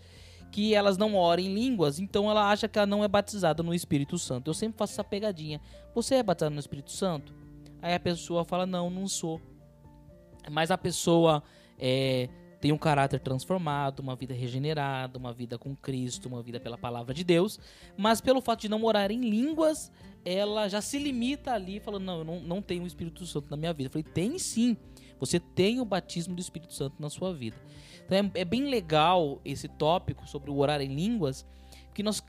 que 0.52 0.74
elas 0.74 0.98
não 0.98 1.16
oram 1.16 1.42
em 1.42 1.54
línguas, 1.54 1.98
então 1.98 2.30
ela 2.30 2.50
acha 2.50 2.68
que 2.68 2.78
ela 2.78 2.86
não 2.86 3.02
é 3.02 3.08
batizada 3.08 3.62
no 3.62 3.74
Espírito 3.74 4.18
Santo. 4.18 4.50
Eu 4.50 4.54
sempre 4.54 4.76
faço 4.76 4.92
essa 4.92 5.02
pegadinha. 5.02 5.60
Você 5.94 6.16
é 6.16 6.22
batizado 6.22 6.54
no 6.54 6.60
Espírito 6.60 6.92
Santo? 6.92 7.34
Aí 7.80 7.94
a 7.94 8.00
pessoa 8.00 8.44
fala: 8.44 8.66
Não, 8.66 8.90
não 8.90 9.08
sou. 9.08 9.40
Mas 10.50 10.70
a 10.70 10.76
pessoa 10.76 11.42
é, 11.78 12.28
tem 12.62 12.70
um 12.70 12.78
caráter 12.78 13.18
transformado, 13.18 13.98
uma 13.98 14.14
vida 14.14 14.32
regenerada, 14.32 15.18
uma 15.18 15.32
vida 15.32 15.58
com 15.58 15.74
Cristo, 15.74 16.28
uma 16.28 16.40
vida 16.40 16.60
pela 16.60 16.78
palavra 16.78 17.12
de 17.12 17.24
Deus, 17.24 17.58
mas 17.96 18.20
pelo 18.20 18.40
fato 18.40 18.60
de 18.60 18.68
não 18.68 18.84
orar 18.84 19.10
em 19.10 19.20
línguas, 19.20 19.90
ela 20.24 20.68
já 20.68 20.80
se 20.80 20.96
limita 20.96 21.52
ali, 21.52 21.80
falando: 21.80 22.04
Não, 22.04 22.18
eu 22.18 22.24
não, 22.24 22.40
não 22.40 22.62
tenho 22.62 22.84
o 22.84 22.86
Espírito 22.86 23.26
Santo 23.26 23.50
na 23.50 23.56
minha 23.56 23.72
vida. 23.72 23.88
Eu 23.88 23.90
falei: 23.90 24.04
Tem 24.04 24.38
sim. 24.38 24.76
Você 25.18 25.40
tem 25.40 25.80
o 25.80 25.84
batismo 25.84 26.36
do 26.36 26.40
Espírito 26.40 26.72
Santo 26.72 26.94
na 27.00 27.10
sua 27.10 27.34
vida. 27.34 27.56
Então 28.06 28.16
é, 28.16 28.42
é 28.42 28.44
bem 28.44 28.68
legal 28.68 29.40
esse 29.44 29.66
tópico 29.66 30.24
sobre 30.28 30.48
o 30.48 30.56
orar 30.56 30.80
em 30.80 30.94
línguas, 30.94 31.44
que 31.92 32.04
nós 32.04 32.22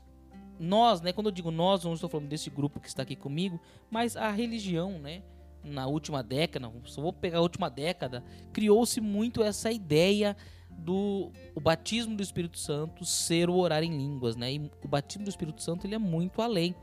nós, 0.58 1.00
né, 1.00 1.12
quando 1.12 1.28
eu 1.28 1.32
digo 1.32 1.52
nós, 1.52 1.84
não 1.84 1.94
estou 1.94 2.10
falando 2.10 2.28
desse 2.28 2.50
grupo 2.50 2.80
que 2.80 2.88
está 2.88 3.02
aqui 3.02 3.14
comigo, 3.14 3.60
mas 3.88 4.16
a 4.16 4.30
religião, 4.30 4.98
né, 4.98 5.22
na 5.64 5.86
última 5.86 6.22
década, 6.22 6.70
só 6.84 7.00
vou 7.00 7.12
pegar 7.12 7.38
a 7.38 7.42
última 7.42 7.70
década, 7.70 8.22
criou-se 8.52 9.00
muito 9.00 9.42
essa 9.42 9.72
ideia 9.72 10.36
do 10.70 11.32
o 11.54 11.60
batismo 11.60 12.16
do 12.16 12.22
Espírito 12.22 12.58
Santo 12.58 13.04
ser 13.04 13.48
o 13.48 13.56
orar 13.56 13.82
em 13.82 13.96
línguas, 13.96 14.36
né? 14.36 14.52
E 14.52 14.70
o 14.82 14.88
batismo 14.88 15.24
do 15.24 15.30
Espírito 15.30 15.62
Santo 15.62 15.86
ele 15.86 15.94
é 15.94 15.98
muito 15.98 16.42
além. 16.42 16.74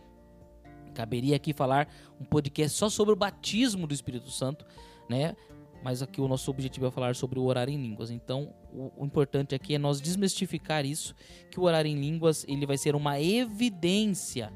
Caberia 0.93 1.35
aqui 1.35 1.53
falar 1.53 1.88
um 2.19 2.25
podcast 2.25 2.77
só 2.77 2.89
sobre 2.89 3.13
o 3.13 3.15
batismo 3.15 3.88
do 3.88 3.93
Espírito 3.93 4.29
Santo, 4.29 4.65
né? 5.09 5.35
Mas 5.83 6.01
aqui 6.01 6.21
o 6.21 6.27
nosso 6.27 6.51
objetivo 6.51 6.85
é 6.85 6.91
falar 6.91 7.15
sobre 7.15 7.39
o 7.39 7.43
orar 7.43 7.67
em 7.67 7.81
línguas. 7.81 8.11
Então, 8.11 8.53
o, 8.71 8.91
o, 8.97 9.05
importante 9.05 9.55
aqui 9.55 9.73
é 9.73 9.79
nós 9.79 10.00
desmistificar 10.00 10.85
isso, 10.85 11.15
que 11.50 11.59
o 11.59 11.63
orar 11.63 11.85
em 11.85 11.95
línguas 11.95 12.45
ele 12.47 12.65
vai 12.67 12.77
ser 12.77 12.95
uma 12.95 13.19
evidência 13.19 14.53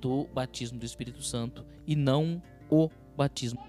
do 0.00 0.26
batismo 0.32 0.78
do 0.78 0.86
Espírito 0.86 1.22
Santo 1.22 1.64
e 1.86 1.94
não 1.94 2.42
o 2.70 2.88
batismo. 3.16 3.60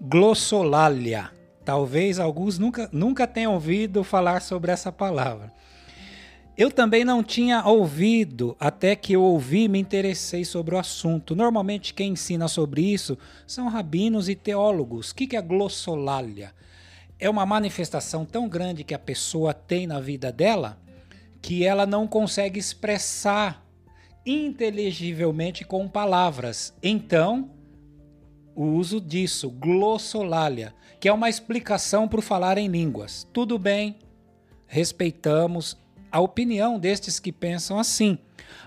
Glossolalia. 0.00 1.30
Talvez 1.64 2.18
alguns 2.18 2.58
nunca, 2.58 2.88
nunca 2.92 3.26
tenham 3.26 3.54
ouvido 3.54 4.02
falar 4.02 4.42
sobre 4.42 4.72
essa 4.72 4.90
palavra. 4.90 5.52
Eu 6.56 6.70
também 6.70 7.04
não 7.04 7.22
tinha 7.22 7.64
ouvido, 7.66 8.56
até 8.60 8.94
que 8.94 9.14
eu 9.14 9.22
ouvi 9.22 9.64
e 9.64 9.68
me 9.68 9.78
interessei 9.78 10.44
sobre 10.44 10.74
o 10.74 10.78
assunto. 10.78 11.34
Normalmente 11.34 11.94
quem 11.94 12.12
ensina 12.12 12.46
sobre 12.46 12.82
isso 12.82 13.16
são 13.46 13.68
rabinos 13.68 14.28
e 14.28 14.34
teólogos. 14.34 15.10
O 15.10 15.14
que 15.14 15.36
é 15.36 15.40
glossolalia? 15.40 16.52
É 17.18 17.30
uma 17.30 17.46
manifestação 17.46 18.24
tão 18.24 18.48
grande 18.48 18.84
que 18.84 18.92
a 18.92 18.98
pessoa 18.98 19.54
tem 19.54 19.86
na 19.86 20.00
vida 20.00 20.30
dela 20.32 20.78
que 21.42 21.64
ela 21.64 21.84
não 21.84 22.06
consegue 22.06 22.58
expressar 22.58 23.66
inteligivelmente 24.24 25.64
com 25.64 25.88
palavras. 25.88 26.72
Então, 26.80 27.50
o 28.54 28.64
uso 28.64 29.00
disso, 29.00 29.50
glossolalia, 29.50 30.74
que 31.00 31.08
é 31.08 31.12
uma 31.12 31.28
explicação 31.28 32.06
para 32.06 32.18
o 32.18 32.22
falar 32.22 32.58
em 32.58 32.68
línguas. 32.68 33.26
Tudo 33.32 33.58
bem, 33.58 33.96
respeitamos, 34.66 35.76
a 36.10 36.20
opinião 36.20 36.78
destes 36.78 37.18
que 37.18 37.32
pensam 37.32 37.78
assim. 37.78 38.18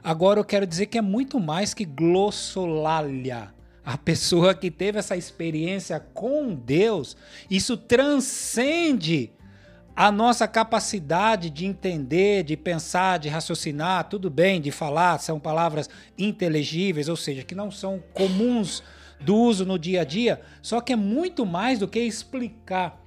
Agora 0.04 0.39
eu 0.39 0.44
quero 0.44 0.65
dizer 0.65 0.88
que 0.88 0.98
é 0.98 1.01
muito 1.01 1.39
mais 1.39 1.74
que 1.74 1.86
glossolalia. 1.86 3.54
A 3.86 3.98
pessoa 3.98 4.56
que 4.56 4.72
teve 4.72 4.98
essa 4.98 5.15
experiência 5.15 6.00
com 6.00 6.56
Deus, 6.56 7.15
isso 7.50 7.77
transcende 7.77 9.32
a 9.96 10.12
nossa 10.12 10.48
capacidade 10.48 11.50
de 11.50 11.65
entender, 11.65 12.44
de 12.44 12.58
pensar, 12.58 13.18
de 13.20 13.30
raciocinar, 13.30 14.10
tudo 14.10 14.30
bem, 14.30 14.60
de 14.60 14.72
falar, 14.72 15.20
são 15.20 15.39
palavras 15.39 15.89
inteligíveis, 16.18 17.08
ou 17.08 17.15
seja, 17.15 17.44
que 17.44 17.56
não 17.56 17.72
são 17.72 18.04
comuns 18.13 18.84
do 19.19 19.36
uso 19.36 19.65
no 19.65 19.79
dia 19.79 20.01
a 20.01 20.03
dia, 20.03 20.41
só 20.62 20.81
que 20.81 20.93
é 20.93 20.95
muito 20.95 21.45
mais 21.45 21.79
do 21.79 21.88
que 21.88 22.00
explicar. 22.00 23.01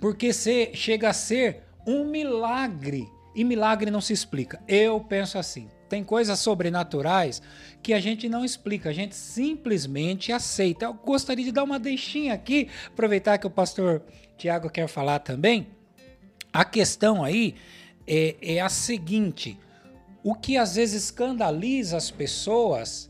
Porque 0.00 0.32
se 0.32 0.74
chega 0.74 1.10
a 1.10 1.12
ser 1.12 1.62
um 1.86 2.04
milagre. 2.04 3.08
E 3.34 3.44
milagre 3.44 3.90
não 3.90 4.00
se 4.00 4.12
explica. 4.12 4.60
Eu 4.66 5.00
penso 5.00 5.38
assim. 5.38 5.68
Tem 5.88 6.02
coisas 6.02 6.38
sobrenaturais 6.40 7.40
que 7.82 7.92
a 7.92 8.00
gente 8.00 8.28
não 8.28 8.44
explica, 8.44 8.90
a 8.90 8.92
gente 8.92 9.14
simplesmente 9.14 10.32
aceita. 10.32 10.86
Eu 10.86 10.94
gostaria 10.94 11.44
de 11.44 11.52
dar 11.52 11.62
uma 11.62 11.78
deixinha 11.78 12.34
aqui, 12.34 12.68
aproveitar 12.88 13.38
que 13.38 13.46
o 13.46 13.50
pastor 13.50 14.02
Tiago 14.36 14.68
quer 14.68 14.88
falar 14.88 15.20
também. 15.20 15.68
A 16.52 16.64
questão 16.64 17.22
aí 17.22 17.54
é, 18.06 18.36
é 18.40 18.60
a 18.60 18.68
seguinte: 18.68 19.58
o 20.24 20.34
que 20.34 20.56
às 20.56 20.74
vezes 20.74 21.04
escandaliza 21.04 21.96
as 21.96 22.10
pessoas 22.10 23.08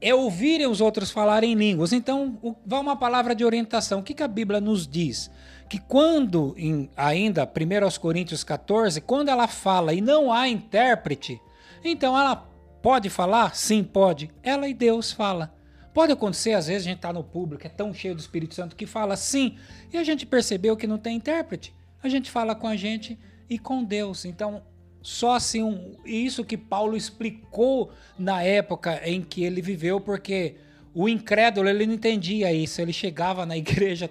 é 0.00 0.14
ouvirem 0.14 0.66
os 0.66 0.80
outros 0.80 1.10
falarem 1.10 1.54
línguas. 1.54 1.92
Então, 1.92 2.56
vai 2.64 2.80
uma 2.80 2.96
palavra 2.96 3.34
de 3.34 3.44
orientação. 3.44 4.00
O 4.00 4.02
que, 4.02 4.14
que 4.14 4.22
a 4.22 4.28
Bíblia 4.28 4.60
nos 4.60 4.86
diz? 4.86 5.30
que 5.70 5.78
quando, 5.78 6.52
em, 6.58 6.90
ainda 6.96 7.44
1 7.44 8.00
Coríntios 8.00 8.42
14, 8.42 9.00
quando 9.00 9.28
ela 9.28 9.46
fala 9.46 9.94
e 9.94 10.00
não 10.00 10.32
há 10.32 10.48
intérprete, 10.48 11.40
então 11.84 12.18
ela 12.18 12.34
pode 12.82 13.08
falar? 13.08 13.54
Sim, 13.54 13.84
pode. 13.84 14.32
Ela 14.42 14.68
e 14.68 14.74
Deus 14.74 15.12
fala. 15.12 15.54
Pode 15.94 16.10
acontecer, 16.10 16.54
às 16.54 16.66
vezes 16.66 16.82
a 16.82 16.88
gente 16.90 16.98
está 16.98 17.12
no 17.12 17.22
público, 17.22 17.64
é 17.64 17.70
tão 17.70 17.94
cheio 17.94 18.16
do 18.16 18.20
Espírito 18.20 18.52
Santo 18.52 18.74
que 18.74 18.84
fala 18.84 19.16
sim, 19.16 19.58
e 19.92 19.96
a 19.96 20.02
gente 20.02 20.26
percebeu 20.26 20.76
que 20.76 20.88
não 20.88 20.98
tem 20.98 21.16
intérprete. 21.16 21.72
A 22.02 22.08
gente 22.08 22.32
fala 22.32 22.52
com 22.56 22.66
a 22.66 22.74
gente 22.74 23.16
e 23.48 23.56
com 23.56 23.84
Deus. 23.84 24.24
Então, 24.24 24.62
só 25.02 25.34
assim, 25.34 25.62
um, 25.62 25.96
isso 26.04 26.44
que 26.44 26.56
Paulo 26.56 26.96
explicou 26.96 27.90
na 28.18 28.42
época 28.42 29.00
em 29.08 29.22
que 29.22 29.42
ele 29.42 29.62
viveu, 29.62 30.00
porque 30.00 30.56
o 30.94 31.08
incrédulo 31.08 31.68
ele 31.68 31.86
não 31.86 31.94
entendia 31.94 32.52
isso. 32.52 32.80
Ele 32.80 32.92
chegava 32.92 33.46
na 33.46 33.56
igreja 33.58 34.10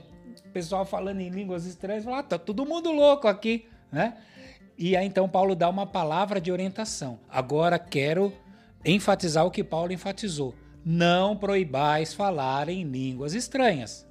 pessoal 0.52 0.86
falando 0.86 1.22
em 1.22 1.30
línguas 1.30 1.66
estranhas, 1.66 2.04
fala, 2.04 2.20
ah, 2.20 2.24
tá 2.24 2.38
todo 2.38 2.66
mundo 2.66 2.92
louco 2.92 3.28
aqui, 3.28 3.68
né? 3.92 4.18
E 4.78 4.96
aí 4.98 5.06
então 5.06 5.30
Paulo 5.30 5.56
dá 5.56 5.70
uma 5.70 5.86
palavra 5.86 6.42
de 6.42 6.52
orientação. 6.52 7.20
Agora 7.30 7.78
quero 7.78 8.34
enfatizar 8.84 9.46
o 9.46 9.52
que 9.52 9.64
Paulo 9.64 9.92
enfatizou. 9.92 10.56
Não 10.84 11.36
proibais 11.36 12.14
falar 12.14 12.70
em 12.70 12.84
línguas 12.84 13.34
estranhas. 13.34 14.08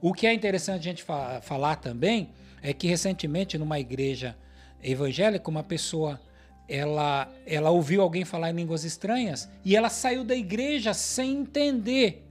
O 0.00 0.14
que 0.14 0.26
é 0.26 0.32
interessante 0.32 0.80
a 0.80 0.82
gente 0.82 1.02
fa 1.02 1.40
falar 1.42 1.76
também 1.76 2.30
é 2.62 2.72
que 2.72 2.86
recentemente 2.86 3.58
numa 3.58 3.78
igreja 3.78 4.36
evangélica 4.82 5.50
uma 5.50 5.62
pessoa 5.62 6.20
ela 6.68 7.28
ela 7.46 7.70
ouviu 7.70 8.00
alguém 8.00 8.24
falar 8.24 8.50
em 8.50 8.54
línguas 8.54 8.84
estranhas 8.84 9.50
e 9.64 9.74
ela 9.74 9.88
saiu 9.88 10.24
da 10.24 10.34
igreja 10.34 10.94
sem 10.94 11.38
entender. 11.38 12.26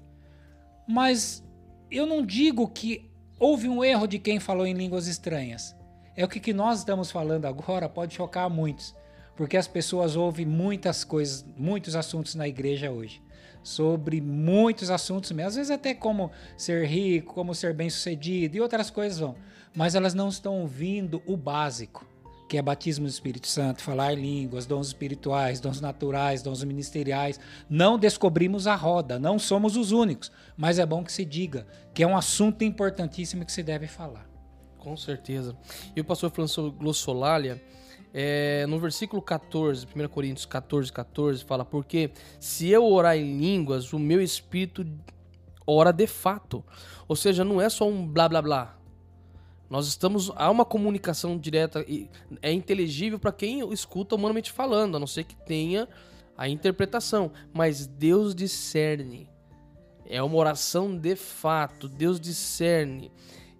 Mas 0.87 1.43
eu 1.91 2.05
não 2.05 2.25
digo 2.25 2.67
que 2.67 3.09
Houve 3.39 3.69
um 3.69 3.81
erro 3.81 4.05
de 4.05 4.19
quem 4.19 4.37
falou 4.37 4.67
em 4.67 4.73
línguas 4.73 5.07
estranhas. 5.07 5.73
É 6.13 6.25
o 6.25 6.27
que, 6.27 6.41
que 6.41 6.53
nós 6.53 6.79
estamos 6.79 7.09
falando 7.09 7.45
agora, 7.45 7.87
pode 7.87 8.13
chocar 8.13 8.49
muitos, 8.49 8.93
porque 9.37 9.55
as 9.55 9.65
pessoas 9.65 10.17
ouvem 10.17 10.45
muitas 10.45 11.05
coisas, 11.05 11.45
muitos 11.57 11.95
assuntos 11.95 12.35
na 12.35 12.49
igreja 12.49 12.91
hoje. 12.91 13.21
Sobre 13.63 14.19
muitos 14.19 14.89
assuntos 14.89 15.31
mesmo, 15.31 15.47
às 15.47 15.55
vezes 15.55 15.71
até 15.71 15.93
como 15.93 16.31
ser 16.57 16.85
rico, 16.85 17.33
como 17.33 17.55
ser 17.55 17.73
bem 17.73 17.89
sucedido 17.89 18.57
e 18.57 18.61
outras 18.61 18.89
coisas 18.89 19.19
vão, 19.19 19.35
mas 19.73 19.95
elas 19.95 20.13
não 20.13 20.27
estão 20.27 20.59
ouvindo 20.59 21.21
o 21.25 21.37
básico 21.37 22.05
que 22.49 22.57
é 22.57 22.61
batismo 22.63 23.05
do 23.05 23.09
Espírito 23.09 23.47
Santo, 23.47 23.83
falar 23.83 24.17
línguas, 24.17 24.65
dons 24.65 24.87
espirituais, 24.87 25.59
dons 25.59 25.79
naturais, 25.79 26.41
dons 26.41 26.63
ministeriais. 26.63 27.39
Não 27.69 27.97
descobrimos 27.97 28.65
a 28.65 28.75
roda, 28.75 29.19
não 29.19 29.37
somos 29.37 29.77
os 29.77 29.91
únicos, 29.91 30.31
mas 30.57 30.79
é 30.79 30.85
bom 30.85 31.03
que 31.03 31.11
se 31.11 31.23
diga 31.23 31.67
que 31.93 32.01
é 32.01 32.07
um 32.07 32.17
assunto 32.17 32.63
importantíssimo 32.63 33.45
que 33.45 33.51
se 33.51 33.61
deve 33.61 33.85
falar. 33.85 34.27
Com 34.79 34.97
certeza. 34.97 35.55
E 35.95 36.01
o 36.01 36.03
pastor 36.05 36.31
falando 36.31 36.49
sobre 36.49 36.71
glossolalia, 36.71 37.63
é, 38.11 38.65
no 38.67 38.79
versículo 38.79 39.21
14, 39.21 39.85
1 39.85 40.07
Coríntios 40.07 40.47
14, 40.47 40.91
14, 40.91 41.45
fala: 41.45 41.63
Porque 41.63 42.11
se 42.39 42.67
eu 42.69 42.83
orar 42.83 43.15
em 43.15 43.37
línguas, 43.37 43.93
o 43.93 43.99
meu 43.99 44.19
espírito 44.19 44.83
ora 45.67 45.91
de 45.91 46.07
fato. 46.07 46.65
Ou 47.07 47.15
seja, 47.15 47.43
não 47.43 47.61
é 47.61 47.69
só 47.69 47.87
um 47.87 48.07
blá 48.07 48.27
blá 48.27 48.41
blá 48.41 48.78
Nós 49.69 49.87
estamos. 49.87 50.31
Há 50.35 50.49
uma 50.49 50.65
comunicação 50.65 51.37
direta 51.37 51.85
e 51.87 52.09
é 52.41 52.51
inteligível 52.51 53.19
para 53.19 53.31
quem 53.31 53.71
escuta 53.71 54.15
humanamente 54.15 54.51
falando, 54.51 54.97
a 54.97 54.99
não 54.99 55.07
ser 55.07 55.25
que 55.25 55.35
tenha 55.35 55.87
a 56.37 56.49
interpretação. 56.49 57.31
Mas 57.53 57.85
Deus 57.85 58.33
discerne. 58.33 59.29
É 60.05 60.23
uma 60.23 60.37
oração 60.37 60.97
de 60.97 61.15
fato. 61.15 61.87
Deus 61.87 62.19
discerne. 62.19 63.11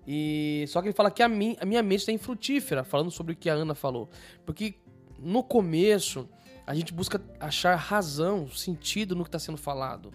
E 0.08 0.66
só 0.68 0.82
que 0.82 0.88
ele 0.88 0.96
fala 0.96 1.12
que 1.12 1.22
a, 1.22 1.30
mi, 1.30 1.56
a 1.62 1.66
minha 1.66 1.84
mente 1.84 2.00
está 2.00 2.12
infrutífera, 2.12 2.84
falando 2.84 3.12
sobre 3.12 3.34
o 3.34 3.36
que 3.36 3.48
a 3.48 3.54
Ana 3.54 3.76
falou. 3.76 4.10
Porque 4.44 4.76
no 5.20 5.44
começo 5.44 6.28
a 6.66 6.74
gente 6.74 6.94
busca 6.94 7.22
achar 7.40 7.76
razão, 7.76 8.48
sentido 8.48 9.16
no 9.16 9.24
que 9.24 9.28
está 9.28 9.38
sendo 9.38 9.58
falado. 9.58 10.12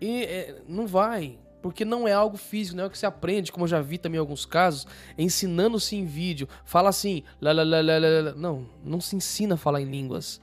E 0.00 0.24
é, 0.24 0.62
não 0.68 0.86
vai. 0.86 1.38
Porque 1.62 1.84
não 1.84 2.06
é 2.06 2.12
algo 2.12 2.36
físico, 2.36 2.76
não 2.76 2.84
é 2.84 2.86
o 2.88 2.90
que 2.90 2.98
você 2.98 3.06
aprende, 3.06 3.52
como 3.52 3.64
eu 3.64 3.68
já 3.68 3.80
vi 3.80 3.96
também 3.96 4.16
em 4.16 4.20
alguns 4.20 4.44
casos, 4.44 4.86
ensinando-se 5.16 5.94
em 5.94 6.04
vídeo. 6.04 6.48
Fala 6.64 6.88
assim, 6.88 7.22
lá, 7.40 7.52
lá, 7.52 7.62
lá, 7.62 7.80
lá, 7.80 8.34
não, 8.36 8.66
não 8.84 9.00
se 9.00 9.14
ensina 9.14 9.54
a 9.54 9.58
falar 9.58 9.80
em 9.80 9.84
línguas. 9.84 10.40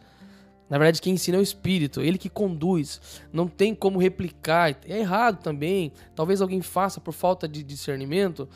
Na 0.69 0.77
verdade, 0.77 1.01
quem 1.01 1.13
ensina 1.13 1.35
é 1.35 1.39
o 1.39 1.43
Espírito, 1.43 1.99
ele 1.99 2.17
que 2.17 2.29
conduz. 2.29 3.01
Não 3.33 3.47
tem 3.47 3.73
como 3.73 3.97
replicar. 3.97 4.77
É 4.85 4.99
errado 4.99 5.41
também. 5.41 5.91
Talvez 6.15 6.41
alguém 6.41 6.61
faça 6.61 7.01
por 7.01 7.11
falta 7.11 7.47
de 7.47 7.63
discernimento, 7.63 8.47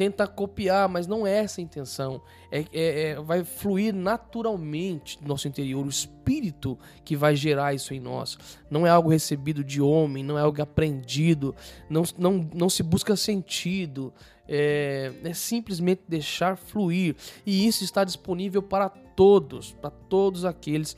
tenta 0.00 0.26
copiar, 0.26 0.88
mas 0.88 1.06
não 1.06 1.26
é 1.26 1.40
essa 1.40 1.60
a 1.60 1.62
intenção. 1.62 2.22
É, 2.50 2.64
é, 2.72 3.00
é, 3.10 3.14
vai 3.16 3.44
fluir 3.44 3.94
naturalmente 3.94 5.18
no 5.20 5.28
nosso 5.28 5.46
interior. 5.46 5.84
O 5.84 5.90
Espírito 5.90 6.78
que 7.04 7.14
vai 7.14 7.36
gerar 7.36 7.74
isso 7.74 7.92
em 7.92 8.00
nós. 8.00 8.38
Não 8.70 8.86
é 8.86 8.88
algo 8.88 9.10
recebido 9.10 9.62
de 9.62 9.78
homem, 9.78 10.24
não 10.24 10.38
é 10.38 10.40
algo 10.40 10.62
aprendido. 10.62 11.54
Não, 11.86 12.02
não, 12.16 12.48
não 12.54 12.70
se 12.70 12.82
busca 12.82 13.14
sentido. 13.14 14.10
É, 14.48 15.12
é 15.22 15.34
simplesmente 15.34 16.00
deixar 16.08 16.56
fluir. 16.56 17.14
E 17.44 17.66
isso 17.66 17.84
está 17.84 18.02
disponível 18.02 18.62
para 18.62 18.88
todos, 18.88 19.72
para 19.74 19.90
todos 19.90 20.46
aqueles 20.46 20.96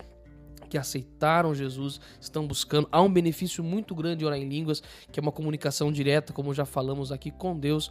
que 0.71 0.78
aceitaram 0.78 1.54
Jesus 1.54 2.00
estão 2.18 2.47
buscando. 2.47 2.88
Há 2.90 3.02
um 3.02 3.12
benefício 3.12 3.62
muito 3.62 3.94
grande 3.94 4.25
em 4.25 4.26
orar 4.26 4.38
em 4.38 4.49
línguas, 4.49 4.82
que 5.11 5.18
é 5.18 5.23
uma 5.23 5.30
comunicação 5.30 5.92
direta, 5.92 6.32
como 6.32 6.54
já 6.54 6.64
falamos 6.64 7.12
aqui, 7.12 7.30
com 7.30 7.59
Deus. 7.59 7.90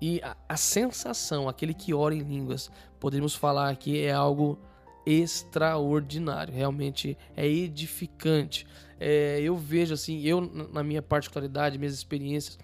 E 0.00 0.20
a, 0.22 0.36
a 0.48 0.56
sensação, 0.56 1.48
aquele 1.48 1.74
que 1.74 1.92
ora 1.92 2.14
em 2.14 2.22
línguas, 2.22 2.70
podemos 3.00 3.34
falar 3.34 3.70
aqui, 3.70 4.00
é 4.00 4.12
algo 4.12 4.58
extraordinário. 5.04 6.54
Realmente 6.54 7.16
é 7.36 7.46
edificante. 7.46 8.66
É, 9.00 9.40
eu 9.40 9.56
vejo 9.56 9.94
assim, 9.94 10.20
eu, 10.22 10.40
na 10.40 10.82
minha 10.82 11.02
particularidade, 11.02 11.78
minhas 11.78 11.94
experiências, 11.94 12.58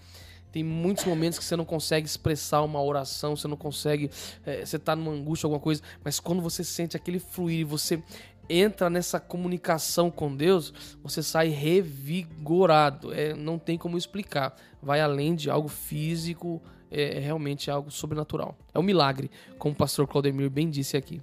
tem 0.53 0.62
muitos 0.62 1.05
momentos 1.05 1.38
que 1.38 1.45
você 1.45 1.57
não 1.57 1.64
consegue 1.64 2.07
expressar 2.07 2.62
uma 2.62 2.81
oração, 2.81 3.35
você 3.35 3.49
não 3.49 3.57
consegue, 3.57 4.09
é, 4.47 4.64
você 4.64 4.76
está 4.76 4.95
numa 4.95 5.11
angústia, 5.11 5.47
alguma 5.47 5.61
coisa, 5.61 5.83
mas 6.05 6.21
quando 6.21 6.41
você 6.41 6.62
sente 6.62 6.97
aquele 6.97 7.19
fluir 7.19 7.61
e 7.61 7.64
você 7.64 8.00
entra 8.49 8.88
nessa 8.88 9.19
comunicação 9.19 10.11
com 10.11 10.37
Deus, 10.37 10.73
você 11.03 11.23
sai 11.23 11.49
revigorado. 11.49 13.12
É, 13.12 13.35
não 13.35 13.59
tem 13.59 13.79
como 13.79 13.97
explicar. 13.97 14.55
Vai 14.83 15.00
além 15.00 15.35
de 15.35 15.50
algo 15.50 15.69
físico, 15.69 16.62
é, 16.95 17.17
é 17.17 17.21
realmente 17.21 17.71
algo 17.71 17.91
sobrenatural. 17.91 18.57
É 18.73 18.79
um 18.79 18.83
milagre, 18.83 19.31
como 19.59 19.75
o 19.75 19.77
pastor 19.77 20.07
Claudemir 20.07 20.49
bem 20.51 20.71
disse 20.71 20.97
aqui. 20.97 21.21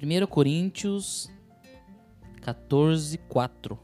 1 0.00 0.26
Coríntios 0.26 1.30
14, 2.42 3.18
4. 3.18 3.78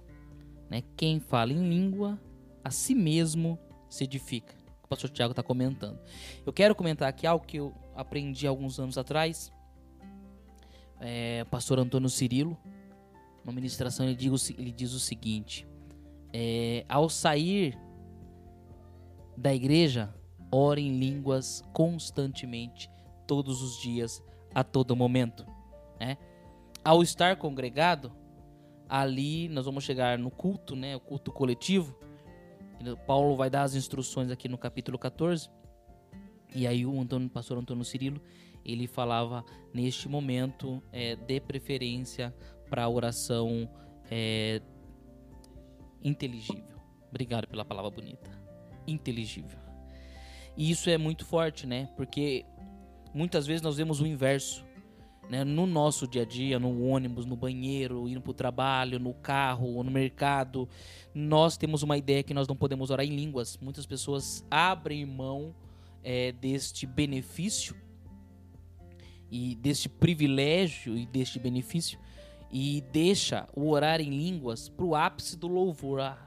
Né? 0.68 0.82
Quem 0.96 1.18
fala 1.18 1.52
em 1.52 1.68
língua, 1.68 2.20
a 2.62 2.70
si 2.70 2.94
mesmo 2.94 3.58
se 3.88 4.04
edifica. 4.04 4.54
O 4.84 4.88
pastor 4.88 5.10
Tiago 5.10 5.32
está 5.32 5.42
comentando. 5.42 5.98
Eu 6.44 6.52
quero 6.52 6.74
comentar 6.74 7.08
aqui 7.08 7.26
algo 7.26 7.44
que 7.44 7.58
eu 7.58 7.74
aprendi 7.94 8.46
alguns 8.46 8.78
anos 8.78 8.98
atrás. 8.98 9.50
É, 11.00 11.44
pastor 11.44 11.78
Antônio 11.78 12.10
Cirilo, 12.10 12.58
uma 13.42 13.52
ministração, 13.52 14.04
ele 14.04 14.14
diz, 14.14 14.50
ele 14.50 14.70
diz 14.70 14.92
o 14.92 15.00
seguinte: 15.00 15.66
é, 16.32 16.84
ao 16.88 17.08
sair 17.08 17.78
da 19.36 19.54
igreja, 19.54 20.14
ore 20.50 20.82
em 20.82 20.98
línguas 20.98 21.62
constantemente, 21.72 22.90
todos 23.26 23.62
os 23.62 23.80
dias, 23.80 24.22
a 24.54 24.64
todo 24.64 24.96
momento. 24.96 25.46
Né? 25.98 26.16
Ao 26.84 27.02
estar 27.02 27.36
congregado, 27.36 28.12
ali 28.88 29.48
nós 29.48 29.66
vamos 29.66 29.84
chegar 29.84 30.18
no 30.18 30.30
culto, 30.30 30.74
né, 30.74 30.96
o 30.96 31.00
culto 31.00 31.30
coletivo. 31.30 31.96
Paulo 33.06 33.36
vai 33.36 33.50
dar 33.50 33.62
as 33.62 33.74
instruções 33.74 34.30
aqui 34.30 34.48
no 34.48 34.58
capítulo 34.58 34.98
14. 34.98 35.48
E 36.54 36.66
aí 36.66 36.84
o 36.84 37.00
Antônio, 37.00 37.28
pastor 37.28 37.58
Antônio 37.58 37.84
Cirilo, 37.84 38.20
ele 38.64 38.86
falava 38.86 39.44
neste 39.72 40.08
momento 40.08 40.82
é, 40.90 41.14
de 41.14 41.40
preferência 41.40 42.34
para 42.68 42.84
a 42.84 42.88
oração 42.88 43.68
é, 44.10 44.60
inteligível. 46.02 46.80
Obrigado 47.08 47.46
pela 47.46 47.64
palavra 47.64 47.90
bonita. 47.90 48.30
Inteligível. 48.86 49.69
E 50.60 50.70
isso 50.70 50.90
é 50.90 50.98
muito 50.98 51.24
forte, 51.24 51.66
né? 51.66 51.88
Porque 51.96 52.44
muitas 53.14 53.46
vezes 53.46 53.62
nós 53.62 53.78
vemos 53.78 53.98
o 53.98 54.06
inverso. 54.06 54.62
Né? 55.26 55.42
No 55.42 55.66
nosso 55.66 56.06
dia 56.06 56.20
a 56.20 56.24
dia, 56.26 56.58
no 56.58 56.84
ônibus, 56.84 57.24
no 57.24 57.34
banheiro, 57.34 58.06
indo 58.06 58.20
para 58.20 58.30
o 58.30 58.34
trabalho, 58.34 58.98
no 58.98 59.14
carro, 59.14 59.82
no 59.82 59.90
mercado, 59.90 60.68
nós 61.14 61.56
temos 61.56 61.82
uma 61.82 61.96
ideia 61.96 62.22
que 62.22 62.34
nós 62.34 62.46
não 62.46 62.54
podemos 62.54 62.90
orar 62.90 63.06
em 63.06 63.16
línguas. 63.16 63.56
Muitas 63.56 63.86
pessoas 63.86 64.44
abrem 64.50 65.06
mão 65.06 65.54
é, 66.04 66.30
deste 66.32 66.84
benefício 66.84 67.74
e 69.30 69.54
deste 69.54 69.88
privilégio 69.88 70.94
e 70.94 71.06
deste 71.06 71.38
benefício 71.38 71.98
e 72.52 72.84
deixa 72.92 73.48
o 73.56 73.70
orar 73.70 73.98
em 73.98 74.10
línguas 74.10 74.68
pro 74.68 74.94
ápice 74.94 75.38
do 75.38 75.48
louvor. 75.48 76.00
A, 76.00 76.18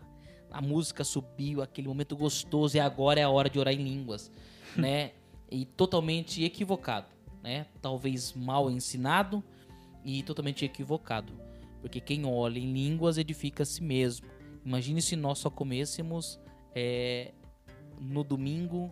a 0.53 0.61
música 0.61 1.03
subiu, 1.03 1.61
aquele 1.61 1.87
momento 1.87 2.15
gostoso 2.15 2.77
e 2.77 2.79
agora 2.79 3.19
é 3.19 3.23
a 3.23 3.29
hora 3.29 3.49
de 3.49 3.59
orar 3.59 3.73
em 3.73 3.83
línguas, 3.83 4.31
né? 4.77 5.11
E 5.51 5.65
totalmente 5.65 6.43
equivocado, 6.43 7.07
né? 7.41 7.65
Talvez 7.81 8.33
mal 8.33 8.69
ensinado 8.69 9.43
e 10.05 10.21
totalmente 10.23 10.63
equivocado, 10.63 11.33
porque 11.81 11.99
quem 11.99 12.25
olha 12.25 12.59
em 12.59 12.71
línguas 12.71 13.17
edifica 13.17 13.63
a 13.63 13.65
si 13.65 13.83
mesmo. 13.83 14.27
Imagine 14.63 15.01
se 15.01 15.15
nós 15.15 15.39
só 15.39 15.49
comêssemos 15.49 16.39
é, 16.73 17.31
no 17.99 18.23
domingo 18.23 18.91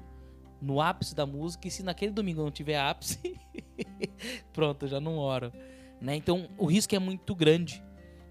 no 0.62 0.80
ápice 0.80 1.15
da 1.15 1.26
música 1.26 1.67
e 1.67 1.71
se 1.71 1.82
naquele 1.82 2.12
domingo 2.12 2.43
não 2.43 2.52
tiver 2.52 2.78
ápice, 2.78 3.39
pronto, 4.54 4.88
já 4.88 5.00
não 5.00 5.17
oro. 5.17 5.52
Né? 6.00 6.15
Então 6.15 6.47
o 6.58 6.67
risco 6.67 6.95
é 6.95 7.00
muito 7.00 7.34
grande 7.34 7.84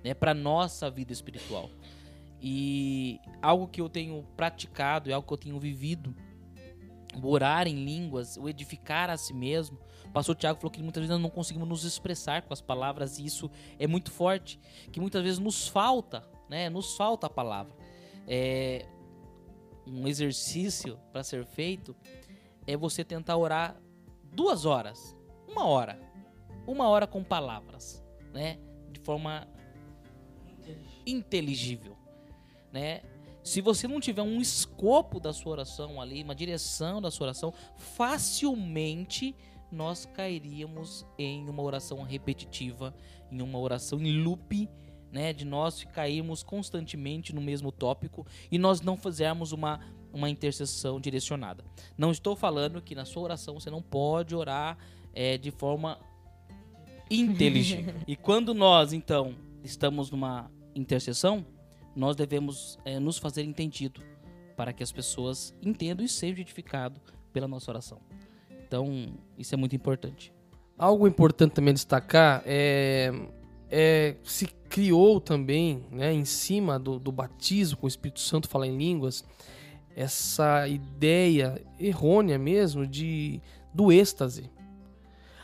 né, 0.04 0.14
para 0.14 0.32
nossa 0.32 0.88
vida 0.88 1.12
espiritual. 1.12 1.68
E 2.40 3.20
algo 3.42 3.68
que 3.68 3.80
eu 3.80 3.88
tenho 3.88 4.22
praticado, 4.36 5.10
é 5.10 5.12
algo 5.12 5.26
que 5.26 5.34
eu 5.34 5.38
tenho 5.38 5.58
vivido, 5.58 6.14
orar 7.22 7.66
em 7.66 7.84
línguas, 7.84 8.36
o 8.36 8.48
edificar 8.48 9.10
a 9.10 9.16
si 9.16 9.34
mesmo. 9.34 9.78
O 10.06 10.12
pastor 10.12 10.34
Tiago 10.34 10.58
falou 10.58 10.70
que 10.70 10.82
muitas 10.82 11.02
vezes 11.02 11.10
nós 11.10 11.20
não 11.20 11.30
conseguimos 11.30 11.68
nos 11.68 11.84
expressar 11.84 12.42
com 12.42 12.52
as 12.52 12.60
palavras 12.60 13.18
e 13.18 13.24
isso 13.24 13.50
é 13.78 13.86
muito 13.86 14.10
forte, 14.10 14.58
que 14.90 15.00
muitas 15.00 15.22
vezes 15.22 15.38
nos 15.38 15.68
falta, 15.68 16.26
né? 16.48 16.70
Nos 16.70 16.96
falta 16.96 17.26
a 17.26 17.30
palavra. 17.30 17.74
É 18.26 18.86
um 19.86 20.06
exercício 20.06 20.98
para 21.12 21.22
ser 21.22 21.44
feito 21.44 21.96
é 22.66 22.76
você 22.76 23.04
tentar 23.04 23.36
orar 23.36 23.80
duas 24.32 24.64
horas, 24.64 25.16
uma 25.48 25.66
hora, 25.66 26.00
uma 26.66 26.88
hora 26.88 27.06
com 27.06 27.24
palavras, 27.24 28.04
né? 28.32 28.58
De 28.92 29.00
forma 29.00 29.48
inteligível, 31.06 31.96
né? 32.72 33.02
Se 33.42 33.60
você 33.60 33.88
não 33.88 34.00
tiver 34.00 34.22
um 34.22 34.40
escopo 34.40 35.18
da 35.18 35.32
sua 35.32 35.52
oração 35.52 36.00
ali, 36.00 36.22
uma 36.22 36.34
direção 36.34 37.00
da 37.00 37.10
sua 37.10 37.26
oração, 37.28 37.54
facilmente 37.76 39.34
nós 39.72 40.04
cairíamos 40.04 41.06
em 41.18 41.48
uma 41.48 41.62
oração 41.62 42.02
repetitiva, 42.02 42.94
em 43.30 43.40
uma 43.40 43.58
oração 43.58 44.00
em 44.00 44.22
loop, 44.22 44.68
né, 45.10 45.32
de 45.32 45.44
nós 45.44 45.82
cairmos 45.84 46.42
constantemente 46.42 47.34
no 47.34 47.40
mesmo 47.40 47.72
tópico 47.72 48.26
e 48.50 48.58
nós 48.58 48.80
não 48.80 48.96
fizermos 48.96 49.52
uma 49.52 49.80
uma 50.12 50.28
intercessão 50.28 51.00
direcionada. 51.00 51.64
Não 51.96 52.10
estou 52.10 52.36
falando 52.36 52.82
que 52.82 52.94
na 52.94 53.04
sua 53.04 53.22
oração 53.22 53.54
você 53.58 53.70
não 53.70 53.82
pode 53.82 54.34
orar 54.34 54.76
é, 55.12 55.38
de 55.38 55.50
forma 55.50 55.98
inteligente. 57.10 57.94
e 58.06 58.16
quando 58.16 58.54
nós, 58.54 58.92
então, 58.92 59.34
estamos 59.62 60.10
numa 60.10 60.50
intercessão, 60.74 61.44
nós 61.94 62.16
devemos 62.16 62.78
é, 62.84 62.98
nos 62.98 63.18
fazer 63.18 63.42
entendido 63.42 64.02
para 64.56 64.72
que 64.72 64.82
as 64.82 64.92
pessoas 64.92 65.54
entendam 65.62 66.04
e 66.04 66.08
sejam 66.08 66.40
edificados 66.40 67.00
pela 67.32 67.48
nossa 67.48 67.70
oração. 67.70 67.98
Então, 68.66 69.14
isso 69.38 69.54
é 69.54 69.58
muito 69.58 69.74
importante. 69.74 70.32
Algo 70.78 71.06
importante 71.06 71.52
também 71.52 71.74
destacar 71.74 72.42
é, 72.46 73.12
é 73.70 74.16
se 74.22 74.46
criou 74.68 75.20
também, 75.20 75.84
né, 75.90 76.12
em 76.12 76.24
cima 76.24 76.78
do, 76.78 76.98
do 76.98 77.10
batismo 77.10 77.78
com 77.78 77.86
o 77.86 77.88
Espírito 77.88 78.20
Santo, 78.20 78.48
falar 78.48 78.66
em 78.66 78.76
línguas, 78.76 79.24
essa 79.96 80.68
ideia 80.68 81.60
errônea 81.78 82.38
mesmo 82.38 82.86
de 82.86 83.40
do 83.74 83.90
êxtase. 83.92 84.50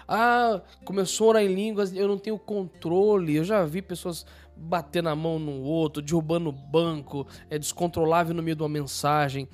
Ah, 0.09 0.63
começou 0.85 1.27
a 1.27 1.31
orar 1.31 1.43
em 1.43 1.53
línguas, 1.53 1.93
eu 1.93 2.07
não 2.07 2.17
tenho 2.17 2.39
controle. 2.39 3.35
Eu 3.35 3.45
já 3.45 3.65
vi 3.65 3.83
pessoas 3.83 4.25
bater 4.57 5.03
na 5.03 5.15
mão 5.15 5.39
no 5.39 5.63
outro, 5.63 6.03
derrubando 6.03 6.49
o 6.49 6.53
banco, 6.53 7.27
é 7.51 7.59
descontrolável 7.59 8.35
no 8.35 8.43
meio 8.43 8.57
de 8.57 8.63
uma 8.63 8.69
mensagem. 8.69 9.49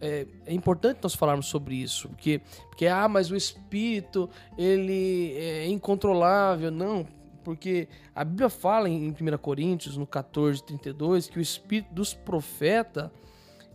É, 0.00 0.26
é, 0.46 0.54
importante 0.54 1.00
nós 1.02 1.14
falarmos 1.14 1.46
sobre 1.46 1.74
isso, 1.74 2.08
porque, 2.08 2.40
porque 2.68 2.86
ah, 2.86 3.08
mas 3.08 3.30
o 3.30 3.36
espírito 3.36 4.30
ele 4.56 5.32
é 5.36 5.66
incontrolável. 5.66 6.70
Não, 6.70 7.06
porque 7.42 7.88
a 8.14 8.24
Bíblia 8.24 8.48
fala 8.48 8.88
em 8.88 9.10
1 9.10 9.38
Coríntios, 9.38 9.96
no 9.96 10.06
14, 10.06 10.62
32, 10.62 11.28
que 11.28 11.38
o 11.38 11.42
espírito 11.42 11.92
dos 11.92 12.14
profetas 12.14 13.10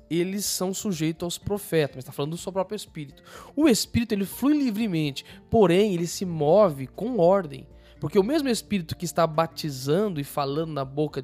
eles 0.09 0.45
são 0.45 0.73
sujeitos 0.73 1.23
aos 1.23 1.37
profetas, 1.37 1.95
mas 1.95 2.03
está 2.03 2.11
falando 2.11 2.31
do 2.31 2.37
seu 2.37 2.51
próprio 2.51 2.75
espírito. 2.75 3.23
O 3.55 3.67
espírito 3.67 4.13
ele 4.13 4.25
flui 4.25 4.57
livremente, 4.57 5.25
porém 5.49 5.93
ele 5.93 6.07
se 6.07 6.25
move 6.25 6.87
com 6.87 7.17
ordem, 7.17 7.67
porque 8.03 8.19
o 8.19 8.23
mesmo 8.23 8.49
espírito 8.49 8.97
que 8.97 9.05
está 9.05 9.25
batizando 9.25 10.19
e 10.19 10.25
falando 10.25 10.73
na 10.73 10.83
boca 10.83 11.23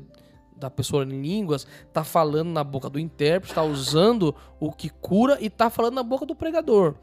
da 0.56 0.70
pessoa 0.70 1.04
em 1.04 1.22
línguas, 1.22 1.68
está 1.86 2.06
falando 2.06 2.52
na 2.52 2.64
boca 2.64 2.90
do 2.90 2.98
intérprete, 2.98 3.52
está 3.52 3.62
usando 3.62 4.34
o 4.62 4.72
que 4.72 4.88
cura 4.88 5.38
e 5.42 5.48
está 5.48 5.70
falando 5.70 5.96
na 5.96 6.04
boca 6.04 6.26
do 6.26 6.34
pregador. 6.34 6.96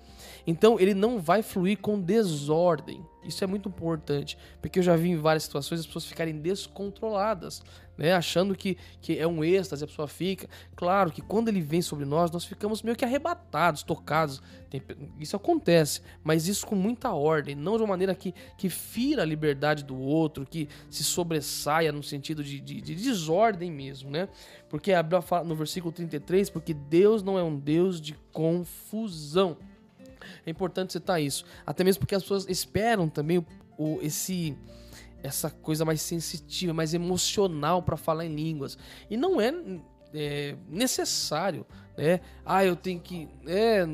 Então 0.47 0.81
ele 0.81 0.95
não 0.95 1.19
vai 1.19 1.43
fluir 1.43 1.79
com 1.79 2.01
desordem. 2.01 3.05
Isso 3.27 3.43
é 3.43 3.47
muito 3.47 3.69
importante, 3.69 4.39
porque 4.61 4.79
eu 4.79 4.83
já 4.83 4.97
vi 4.97 5.11
em 5.11 5.17
várias 5.17 5.45
situações 5.45 5.81
as 5.81 5.87
pessoas 5.87 6.05
ficarem 6.05 6.39
descontroladas, 6.39 7.63
né? 7.97 8.13
achando 8.13 8.55
que, 8.55 8.77
que 9.01 9.19
é 9.19 9.27
um 9.27 9.43
êxtase, 9.43 9.85
a 9.85 9.87
pessoa 9.87 10.07
fica. 10.07 10.49
Claro 10.75 11.11
que 11.11 11.21
quando 11.23 11.49
ele 11.49 11.61
vem 11.61 11.83
sobre 11.83 12.05
nós, 12.05 12.31
nós 12.31 12.45
ficamos 12.45 12.83
meio 12.83 12.97
que 12.97 13.05
arrebatados, 13.05 13.83
tocados. 13.83 14.43
Isso 15.19 15.37
acontece, 15.37 16.03
mas 16.23 16.49
isso 16.49 16.67
com 16.67 16.75
muita 16.75 17.13
ordem, 17.13 17.55
não 17.55 17.77
de 17.77 17.83
uma 17.83 17.89
maneira 17.89 18.15
que, 18.15 18.35
que 18.59 18.69
fira 18.69 19.23
a 19.23 19.25
liberdade 19.25 19.83
do 19.85 19.97
outro, 19.97 20.45
que 20.45 20.69
se 20.91 21.03
sobressaia 21.03 21.91
no 21.93 22.03
sentido 22.03 22.45
de, 22.45 22.61
de, 22.61 22.81
de 22.81 22.95
desordem 22.95 23.71
mesmo, 23.71 24.11
né? 24.11 24.29
Porque 24.69 24.93
a 24.93 25.03
Bíblia 25.03 25.23
fala 25.23 25.45
no 25.45 25.55
versículo 25.55 25.93
33, 25.93 26.51
porque 26.51 26.75
Deus 26.75 27.23
não 27.23 27.39
é 27.39 27.43
um 27.43 27.57
Deus 27.57 28.01
de 28.01 28.15
confusão. 28.33 29.57
É 30.45 30.51
importante 30.51 30.93
citar 30.93 31.21
isso. 31.21 31.45
Até 31.65 31.85
mesmo 31.85 32.01
porque 32.01 32.15
as 32.15 32.23
pessoas 32.23 32.47
esperam 32.49 33.09
também 33.09 33.39
o, 33.39 33.47
o 33.79 33.99
esse 34.03 34.57
essa 35.23 35.51
coisa 35.51 35.85
mais 35.85 36.01
sensitiva, 36.01 36.73
mais 36.73 36.95
emocional 36.95 37.83
para 37.83 37.97
falar 37.97 38.25
em 38.25 38.35
línguas. 38.35 38.79
E 39.11 39.17
não 39.17 39.41
é, 39.41 39.53
é, 40.15 40.57
necessário, 40.69 41.67
né? 41.97 42.21
Ah, 42.45 42.65
eu 42.65 42.77
tenho 42.77 43.01
que. 43.01 43.29
É, 43.47 43.85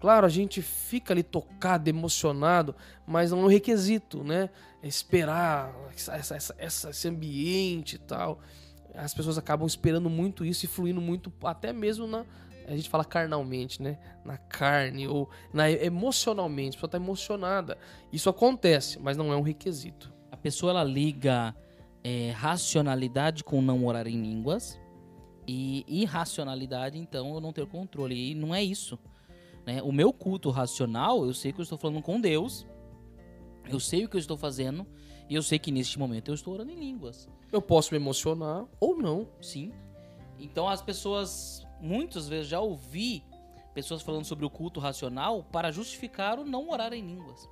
claro, 0.00 0.26
a 0.26 0.28
gente 0.28 0.60
fica 0.60 1.12
ali 1.12 1.22
tocado, 1.22 1.88
emocionado, 1.88 2.74
mas 3.06 3.30
não 3.30 3.40
é 3.40 3.44
um 3.44 3.48
requisito, 3.48 4.22
né? 4.22 4.50
É 4.82 4.88
esperar 4.88 5.74
essa, 5.94 6.34
essa, 6.34 6.54
essa, 6.58 6.90
esse 6.90 7.08
ambiente 7.08 7.96
e 7.96 7.98
tal. 7.98 8.40
As 8.94 9.14
pessoas 9.14 9.38
acabam 9.38 9.66
esperando 9.66 10.10
muito 10.10 10.44
isso 10.44 10.64
e 10.64 10.68
fluindo 10.68 11.00
muito, 11.00 11.32
até 11.44 11.72
mesmo 11.72 12.06
na, 12.06 12.24
a 12.68 12.76
gente 12.76 12.90
fala 12.90 13.04
carnalmente, 13.04 13.82
né? 13.82 13.98
Na 14.24 14.36
carne 14.36 15.08
ou 15.08 15.28
na, 15.52 15.70
emocionalmente. 15.70 16.76
A 16.76 16.76
pessoa 16.76 16.88
está 16.88 16.98
emocionada. 16.98 17.78
Isso 18.12 18.28
acontece, 18.28 18.98
mas 19.00 19.16
não 19.16 19.32
é 19.32 19.36
um 19.36 19.42
requisito. 19.42 20.12
A 20.30 20.36
pessoa 20.36 20.70
ela 20.70 20.84
liga 20.84 21.56
é, 22.04 22.30
racionalidade 22.32 23.42
com 23.42 23.62
não 23.62 23.86
orar 23.86 24.06
em 24.06 24.20
línguas 24.20 24.78
e 25.46 25.82
irracionalidade, 25.88 26.98
então, 26.98 27.32
eu 27.34 27.40
não 27.40 27.54
ter 27.54 27.66
controle. 27.66 28.32
E 28.32 28.34
não 28.34 28.54
é 28.54 28.62
isso. 28.62 28.98
Né? 29.66 29.82
O 29.82 29.90
meu 29.90 30.12
culto 30.12 30.50
racional, 30.50 31.24
eu 31.24 31.32
sei 31.32 31.52
que 31.52 31.60
eu 31.60 31.62
estou 31.62 31.78
falando 31.78 32.02
com 32.02 32.20
Deus, 32.20 32.66
eu 33.66 33.80
sei 33.80 34.04
o 34.04 34.08
que 34.08 34.16
eu 34.16 34.20
estou 34.20 34.36
fazendo 34.36 34.86
e 35.28 35.34
eu 35.34 35.42
sei 35.42 35.58
que 35.58 35.70
neste 35.70 35.98
momento 35.98 36.28
eu 36.28 36.34
estou 36.34 36.52
orando 36.52 36.70
em 36.70 36.78
línguas. 36.78 37.28
Eu 37.50 37.62
posso 37.62 37.94
me 37.94 37.98
emocionar 37.98 38.66
ou 38.78 38.96
não. 38.96 39.26
Sim. 39.40 39.72
Então 40.38 40.68
as 40.68 40.82
pessoas 40.82 41.66
muitas 41.80 42.28
vezes 42.28 42.48
já 42.48 42.60
ouvi 42.60 43.24
pessoas 43.74 44.02
falando 44.02 44.24
sobre 44.24 44.44
o 44.44 44.50
culto 44.50 44.80
racional 44.80 45.44
para 45.44 45.70
justificar 45.70 46.38
o 46.38 46.44
não 46.44 46.70
orar 46.70 46.92
em 46.92 47.06
línguas. 47.06 47.48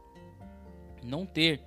Não 1.02 1.24
ter 1.24 1.62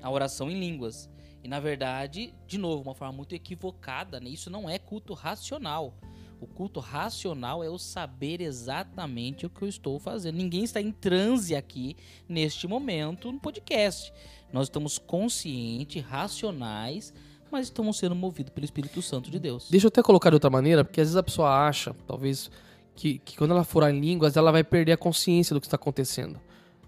a 0.00 0.10
oração 0.10 0.50
em 0.50 0.58
línguas. 0.58 1.10
E 1.42 1.48
na 1.48 1.60
verdade, 1.60 2.32
de 2.46 2.56
novo, 2.56 2.82
uma 2.82 2.94
forma 2.94 3.12
muito 3.12 3.34
equivocada, 3.34 4.20
né? 4.20 4.30
isso 4.30 4.48
não 4.48 4.68
é 4.68 4.78
culto 4.78 5.14
racional. 5.14 5.94
O 6.40 6.46
culto 6.46 6.78
racional 6.78 7.64
é 7.64 7.70
o 7.70 7.78
saber 7.78 8.40
exatamente 8.40 9.46
o 9.46 9.50
que 9.50 9.62
eu 9.62 9.68
estou 9.68 9.98
fazendo. 9.98 10.36
Ninguém 10.36 10.64
está 10.64 10.80
em 10.80 10.92
transe 10.92 11.54
aqui 11.54 11.96
neste 12.28 12.66
momento 12.66 13.32
no 13.32 13.40
podcast. 13.40 14.12
Nós 14.52 14.66
estamos 14.66 14.98
conscientes, 14.98 16.04
racionais 16.04 17.12
mas 17.54 17.66
estamos 17.66 17.96
sendo 17.96 18.16
movidos 18.16 18.52
pelo 18.52 18.64
Espírito 18.64 19.00
Santo 19.00 19.30
de 19.30 19.38
Deus. 19.38 19.68
Deixa 19.70 19.86
eu 19.86 19.88
até 19.88 20.02
colocar 20.02 20.28
de 20.28 20.34
outra 20.34 20.50
maneira, 20.50 20.84
porque 20.84 21.00
às 21.00 21.06
vezes 21.06 21.16
a 21.16 21.22
pessoa 21.22 21.68
acha, 21.68 21.94
talvez, 22.04 22.50
que, 22.96 23.18
que 23.18 23.36
quando 23.36 23.52
ela 23.52 23.62
for 23.62 23.88
em 23.88 24.00
línguas, 24.00 24.36
ela 24.36 24.50
vai 24.50 24.64
perder 24.64 24.90
a 24.90 24.96
consciência 24.96 25.54
do 25.54 25.60
que 25.60 25.66
está 25.68 25.76
acontecendo, 25.76 26.40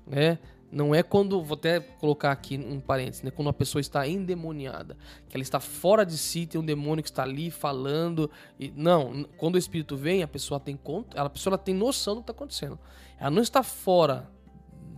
né? 0.04 0.40
Não 0.72 0.92
é 0.92 1.04
quando, 1.04 1.40
vou 1.40 1.54
até 1.54 1.78
colocar 1.78 2.32
aqui 2.32 2.58
um 2.58 2.80
parênteses, 2.80 3.22
né? 3.22 3.30
Quando 3.30 3.46
uma 3.46 3.52
pessoa 3.52 3.80
está 3.80 4.08
endemoniada, 4.08 4.96
que 5.28 5.36
ela 5.36 5.42
está 5.42 5.60
fora 5.60 6.04
de 6.04 6.18
si, 6.18 6.46
tem 6.46 6.60
um 6.60 6.64
demônio 6.64 7.04
que 7.04 7.10
está 7.10 7.22
ali 7.22 7.48
falando. 7.48 8.28
E, 8.58 8.72
não, 8.74 9.24
quando 9.36 9.54
o 9.54 9.58
espírito 9.58 9.96
vem, 9.96 10.24
a 10.24 10.28
pessoa 10.28 10.58
tem 10.58 10.76
conta, 10.76 11.22
a 11.22 11.30
pessoa 11.30 11.56
tem 11.56 11.72
noção 11.72 12.16
do 12.16 12.18
que 12.18 12.24
está 12.24 12.32
acontecendo. 12.32 12.76
Ela 13.20 13.30
não 13.30 13.40
está 13.40 13.62
fora 13.62 14.28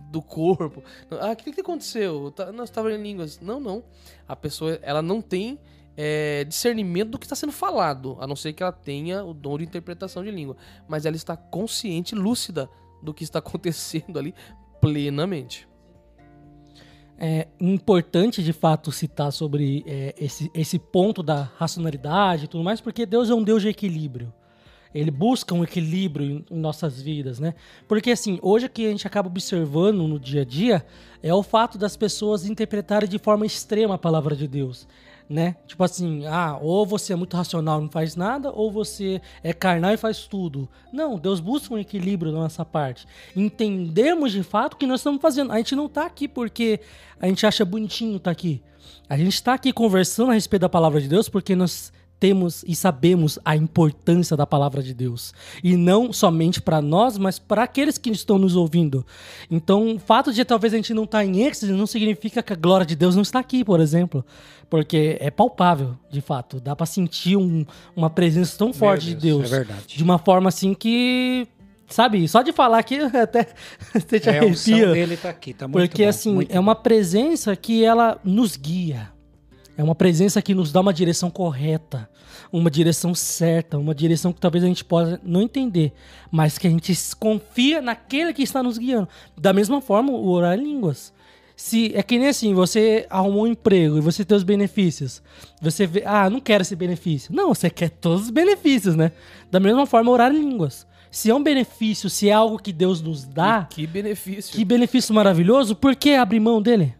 do 0.09 0.21
corpo. 0.21 0.83
Ah, 1.11 1.31
o 1.31 1.35
que, 1.35 1.51
que 1.51 1.61
aconteceu? 1.61 2.31
Tá, 2.31 2.51
nós 2.51 2.69
estava 2.69 2.91
em 2.91 3.01
línguas. 3.01 3.39
Não, 3.39 3.59
não. 3.59 3.83
A 4.27 4.35
pessoa, 4.35 4.79
ela 4.81 5.01
não 5.01 5.21
tem 5.21 5.59
é, 5.95 6.43
discernimento 6.43 7.11
do 7.11 7.19
que 7.19 7.25
está 7.25 7.35
sendo 7.35 7.51
falado, 7.51 8.17
a 8.19 8.27
não 8.27 8.35
ser 8.35 8.53
que 8.53 8.63
ela 8.63 8.71
tenha 8.71 9.23
o 9.23 9.33
dom 9.33 9.57
de 9.57 9.63
interpretação 9.63 10.23
de 10.23 10.31
língua. 10.31 10.57
Mas 10.87 11.05
ela 11.05 11.15
está 11.15 11.37
consciente, 11.37 12.15
lúcida 12.15 12.69
do 13.01 13.13
que 13.13 13.23
está 13.23 13.39
acontecendo 13.39 14.17
ali 14.17 14.33
plenamente. 14.81 15.67
É 17.21 17.49
importante 17.59 18.41
de 18.41 18.53
fato 18.53 18.93
citar 18.93 19.31
sobre 19.33 19.83
é, 19.85 20.15
esse, 20.17 20.49
esse 20.53 20.79
ponto 20.79 21.21
da 21.21 21.43
racionalidade 21.57 22.45
e 22.45 22.47
tudo 22.47 22.63
mais, 22.63 22.79
porque 22.79 23.05
Deus 23.05 23.29
é 23.29 23.33
um 23.35 23.43
Deus 23.43 23.61
de 23.61 23.67
equilíbrio 23.67 24.33
ele 24.93 25.11
busca 25.11 25.53
um 25.53 25.63
equilíbrio 25.63 26.45
em, 26.49 26.55
nossas 26.55 27.01
vidas, 27.01 27.39
né? 27.39 27.53
Porque 27.87 28.11
assim, 28.11 28.39
hoje 28.41 28.65
o 28.65 28.69
que 28.69 28.85
a 28.85 28.89
gente 28.89 29.05
acaba 29.05 29.27
observando 29.27 30.07
no 30.07 30.19
dia 30.19 30.41
a 30.41 30.45
dia 30.45 30.85
é 31.21 31.33
o 31.33 31.43
fato 31.43 31.77
das 31.77 31.95
pessoas 31.95 32.45
interpretarem 32.45 33.07
de 33.07 33.19
forma 33.19 33.45
extrema 33.45 33.95
a 33.95 33.97
palavra 33.97 34.35
de 34.35 34.47
Deus, 34.47 34.87
né? 35.29 35.55
Tipo 35.67 35.83
assim, 35.83 36.25
ah, 36.25 36.57
ou 36.59 36.85
você 36.85 37.13
é 37.13 37.15
muito 37.15 37.37
racional 37.37 37.79
e 37.79 37.83
não 37.83 37.91
faz 37.91 38.15
nada, 38.15 38.51
ou 38.51 38.71
você 38.71 39.21
é 39.43 39.53
carnal 39.53 39.93
e 39.93 39.97
faz 39.97 40.25
tudo. 40.25 40.67
Não, 40.91 41.19
Deus 41.19 41.39
busca 41.39 41.73
um 41.73 41.77
equilíbrio 41.77 42.31
na 42.31 42.39
nossa 42.39 42.65
parte. 42.65 43.05
Entendemos 43.35 44.31
de 44.31 44.41
fato 44.41 44.73
o 44.73 44.77
que 44.77 44.87
nós 44.87 45.01
estamos 45.01 45.21
fazendo. 45.21 45.51
A 45.51 45.57
gente 45.57 45.75
não 45.75 45.85
está 45.85 46.05
aqui 46.05 46.27
porque 46.27 46.79
a 47.19 47.27
gente 47.27 47.45
acha 47.45 47.63
bonitinho 47.63 48.17
estar 48.17 48.29
tá 48.29 48.31
aqui. 48.31 48.61
A 49.07 49.17
gente 49.17 49.33
está 49.33 49.53
aqui 49.53 49.71
conversando 49.71 50.31
a 50.31 50.33
respeito 50.33 50.61
da 50.61 50.69
palavra 50.69 51.01
de 51.01 51.07
Deus 51.07 51.29
porque 51.29 51.55
nós 51.55 51.91
temos 52.19 52.63
e 52.67 52.75
sabemos 52.75 53.39
a 53.45 53.55
importância 53.55 54.35
da 54.35 54.45
palavra 54.45 54.83
de 54.83 54.93
Deus. 54.93 55.33
E 55.63 55.77
não 55.77 56.11
somente 56.11 56.61
para 56.61 56.81
nós, 56.81 57.17
mas 57.17 57.39
para 57.39 57.63
aqueles 57.63 57.97
que 57.97 58.09
estão 58.09 58.37
nos 58.37 58.55
ouvindo. 58.55 59.05
Então, 59.49 59.95
o 59.95 59.99
fato 59.99 60.33
de 60.33 60.43
talvez 60.43 60.73
a 60.73 60.77
gente 60.77 60.93
não 60.93 61.05
estar 61.05 61.19
tá 61.19 61.25
em 61.25 61.41
êxtase 61.43 61.71
não 61.71 61.87
significa 61.87 62.43
que 62.43 62.53
a 62.53 62.55
glória 62.55 62.85
de 62.85 62.95
Deus 62.95 63.15
não 63.15 63.21
está 63.21 63.39
aqui, 63.39 63.63
por 63.63 63.79
exemplo. 63.79 64.25
Porque 64.69 65.17
é 65.19 65.31
palpável, 65.31 65.97
de 66.11 66.21
fato. 66.21 66.59
Dá 66.59 66.75
para 66.75 66.85
sentir 66.85 67.37
um, 67.37 67.65
uma 67.95 68.09
presença 68.09 68.57
tão 68.57 68.71
forte 68.73 69.15
Deus, 69.15 69.15
de 69.15 69.27
Deus. 69.27 69.45
É 69.45 69.55
verdade. 69.57 69.97
De 69.97 70.03
uma 70.03 70.19
forma 70.19 70.49
assim 70.49 70.73
que 70.73 71.47
sabe, 71.87 72.27
só 72.27 72.43
de 72.43 72.51
falar 72.51 72.77
aqui 72.77 72.99
até 73.01 73.47
você 73.93 74.19
te 74.19 74.29
é, 74.29 74.37
arrepia. 74.37 74.91
dele 74.91 75.17
tá 75.17 75.29
aqui, 75.29 75.53
tá 75.53 75.67
muito 75.67 75.87
Porque 75.87 76.03
bom, 76.03 76.09
assim, 76.09 76.45
é 76.49 76.59
uma 76.59 76.75
presença 76.75 77.55
que 77.55 77.83
ela 77.83 78.19
nos 78.23 78.55
guia 78.55 79.11
é 79.79 79.83
uma 79.83 79.95
presença 79.95 80.41
que 80.41 80.53
nos 80.53 80.73
dá 80.73 80.81
uma 80.81 80.93
direção 80.93 81.31
correta, 81.31 82.09
uma 82.51 82.69
direção 82.69 83.15
certa, 83.15 83.77
uma 83.77 83.95
direção 83.95 84.33
que 84.33 84.41
talvez 84.41 84.61
a 84.61 84.67
gente 84.67 84.83
possa 84.83 85.21
não 85.23 85.41
entender, 85.41 85.93
mas 86.29 86.57
que 86.57 86.67
a 86.67 86.69
gente 86.69 86.93
confia 87.17 87.81
naquele 87.81 88.33
que 88.33 88.43
está 88.43 88.61
nos 88.61 88.77
guiando. 88.77 89.07
Da 89.37 89.53
mesma 89.53 89.79
forma, 89.79 90.11
o 90.11 90.27
orar 90.27 90.59
em 90.59 90.63
línguas. 90.63 91.13
Se 91.55 91.95
é 91.95 92.03
que 92.03 92.19
nem 92.19 92.27
assim, 92.27 92.53
você 92.53 93.07
arrumou 93.09 93.43
um 93.43 93.47
emprego 93.47 93.97
e 93.97 94.01
você 94.01 94.25
tem 94.25 94.35
os 94.35 94.43
benefícios. 94.43 95.23
Você 95.61 95.87
vê, 95.87 96.03
ah, 96.05 96.29
não 96.29 96.41
quero 96.41 96.61
esse 96.61 96.75
benefício. 96.75 97.33
Não, 97.33 97.55
você 97.55 97.69
quer 97.69 97.89
todos 97.89 98.23
os 98.23 98.29
benefícios, 98.29 98.97
né? 98.97 99.13
Da 99.49 99.61
mesma 99.61 99.85
forma, 99.85 100.11
orar 100.11 100.29
em 100.35 100.41
línguas. 100.41 100.85
Se 101.09 101.29
é 101.29 101.33
um 101.33 101.41
benefício, 101.41 102.09
se 102.09 102.27
é 102.27 102.33
algo 102.33 102.59
que 102.59 102.73
Deus 102.73 103.01
nos 103.01 103.23
dá. 103.23 103.65
E 103.71 103.75
que 103.75 103.87
benefício. 103.87 104.57
Que 104.57 104.65
benefício 104.65 105.15
maravilhoso, 105.15 105.73
por 105.73 105.95
que 105.95 106.15
abrir 106.15 106.41
mão 106.41 106.61
dele? 106.61 106.98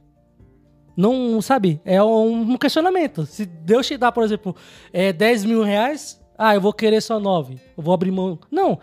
Não, 0.99 1.41
sabe? 1.41 1.79
É 1.85 2.03
um 2.03 2.57
questionamento. 2.57 3.25
Se 3.25 3.45
Deus 3.45 3.87
te 3.87 3.95
dá, 3.95 4.11
por 4.11 4.21
exemplo, 4.21 4.53
é, 4.91 5.13
10 5.13 5.45
mil 5.45 5.63
reais, 5.63 6.21
ah, 6.37 6.55
eu 6.55 6.59
vou 6.59 6.73
querer 6.73 6.99
só 7.01 7.21
9. 7.21 7.53
Eu 7.77 7.81
vou 7.81 7.93
abrir 7.93 8.11
mão. 8.11 8.37
Não. 8.51 8.77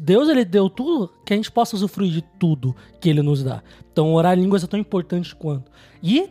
Deus 0.00 0.28
ele 0.28 0.44
deu 0.44 0.70
tudo 0.70 1.12
que 1.24 1.32
a 1.32 1.36
gente 1.36 1.50
possa 1.50 1.74
usufruir 1.74 2.12
de 2.12 2.22
tudo 2.22 2.76
que 3.00 3.08
ele 3.08 3.20
nos 3.20 3.42
dá. 3.42 3.64
Então 3.90 4.14
orar 4.14 4.38
em 4.38 4.42
línguas 4.42 4.62
é 4.62 4.68
tão 4.68 4.78
importante 4.78 5.34
quanto. 5.34 5.72
E 6.00 6.30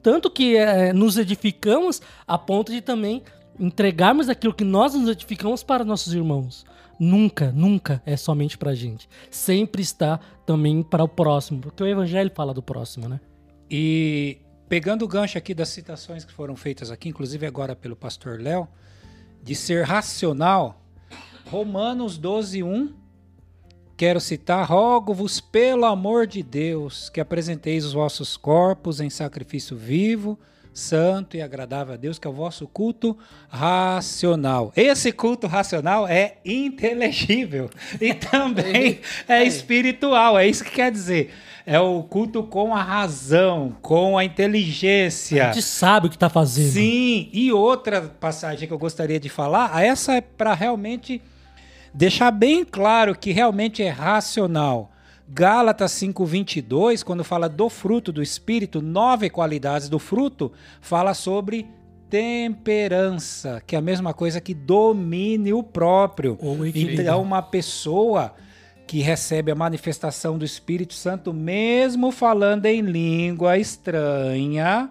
tanto 0.00 0.30
que 0.30 0.56
é, 0.56 0.92
nos 0.92 1.18
edificamos 1.18 2.00
a 2.24 2.38
ponto 2.38 2.70
de 2.70 2.80
também 2.80 3.24
entregarmos 3.58 4.28
aquilo 4.28 4.54
que 4.54 4.62
nós 4.62 4.94
nos 4.94 5.08
edificamos 5.08 5.64
para 5.64 5.84
nossos 5.84 6.14
irmãos. 6.14 6.64
Nunca, 7.00 7.50
nunca 7.50 8.00
é 8.06 8.16
somente 8.16 8.56
pra 8.56 8.76
gente. 8.76 9.08
Sempre 9.28 9.82
está 9.82 10.20
também 10.46 10.84
para 10.84 11.02
o 11.02 11.08
próximo, 11.08 11.62
porque 11.62 11.82
o 11.82 11.86
evangelho 11.86 12.30
fala 12.32 12.54
do 12.54 12.62
próximo, 12.62 13.08
né? 13.08 13.18
E 13.68 14.38
pegando 14.68 15.04
o 15.04 15.08
gancho 15.08 15.38
aqui 15.38 15.54
das 15.54 15.70
citações 15.70 16.24
que 16.24 16.32
foram 16.32 16.54
feitas 16.54 16.90
aqui, 16.90 17.08
inclusive 17.08 17.46
agora 17.46 17.74
pelo 17.74 17.96
pastor 17.96 18.40
Léo, 18.40 18.68
de 19.42 19.54
ser 19.54 19.84
racional, 19.84 20.84
Romanos 21.46 22.18
12, 22.18 22.62
1, 22.62 22.94
quero 23.96 24.20
citar: 24.20 24.68
Rogo-vos 24.68 25.40
pelo 25.40 25.86
amor 25.86 26.26
de 26.26 26.42
Deus 26.42 27.08
que 27.08 27.20
apresenteis 27.20 27.84
os 27.84 27.94
vossos 27.94 28.36
corpos 28.36 29.00
em 29.00 29.08
sacrifício 29.08 29.76
vivo, 29.76 30.38
santo 30.72 31.36
e 31.36 31.42
agradável 31.42 31.94
a 31.94 31.96
Deus, 31.96 32.18
que 32.18 32.26
é 32.26 32.30
o 32.30 32.34
vosso 32.34 32.66
culto 32.66 33.16
racional. 33.48 34.72
Esse 34.76 35.12
culto 35.12 35.46
racional 35.46 36.06
é 36.06 36.36
inteligível 36.44 37.70
e 38.00 38.14
também 38.14 39.00
é 39.28 39.44
espiritual, 39.44 40.38
é 40.38 40.46
isso 40.46 40.64
que 40.64 40.70
quer 40.70 40.90
dizer. 40.90 41.32
É 41.66 41.78
o 41.78 42.02
culto 42.02 42.42
com 42.42 42.74
a 42.74 42.82
razão, 42.82 43.76
com 43.82 44.16
a 44.16 44.24
inteligência. 44.24 45.50
A 45.50 45.52
gente 45.52 45.62
sabe 45.62 46.06
o 46.06 46.10
que 46.10 46.16
está 46.16 46.30
fazendo. 46.30 46.72
Sim, 46.72 47.28
e 47.30 47.52
outra 47.52 48.00
passagem 48.00 48.66
que 48.66 48.72
eu 48.72 48.78
gostaria 48.78 49.20
de 49.20 49.28
falar, 49.28 49.84
essa 49.84 50.14
é 50.14 50.20
para 50.22 50.54
realmente 50.54 51.20
deixar 51.92 52.30
bem 52.30 52.64
claro 52.64 53.14
que 53.14 53.32
realmente 53.32 53.82
é 53.82 53.90
racional. 53.90 54.90
Gálatas 55.30 55.92
5:22, 55.92 57.02
quando 57.02 57.22
fala 57.22 57.48
do 57.48 57.68
fruto 57.68 58.10
do 58.10 58.22
espírito, 58.22 58.80
nove 58.80 59.28
qualidades 59.28 59.88
do 59.88 59.98
fruto, 59.98 60.50
fala 60.80 61.12
sobre 61.12 61.66
temperança, 62.08 63.62
que 63.66 63.76
é 63.76 63.78
a 63.78 63.82
mesma 63.82 64.14
coisa 64.14 64.40
que 64.40 64.54
domínio 64.54 65.62
próprio. 65.62 66.38
Então, 66.74 67.20
uma 67.20 67.42
pessoa 67.42 68.34
que 68.86 69.00
recebe 69.00 69.52
a 69.52 69.54
manifestação 69.54 70.38
do 70.38 70.46
Espírito 70.46 70.94
Santo, 70.94 71.34
mesmo 71.34 72.10
falando 72.10 72.64
em 72.64 72.80
língua 72.80 73.58
estranha, 73.58 74.90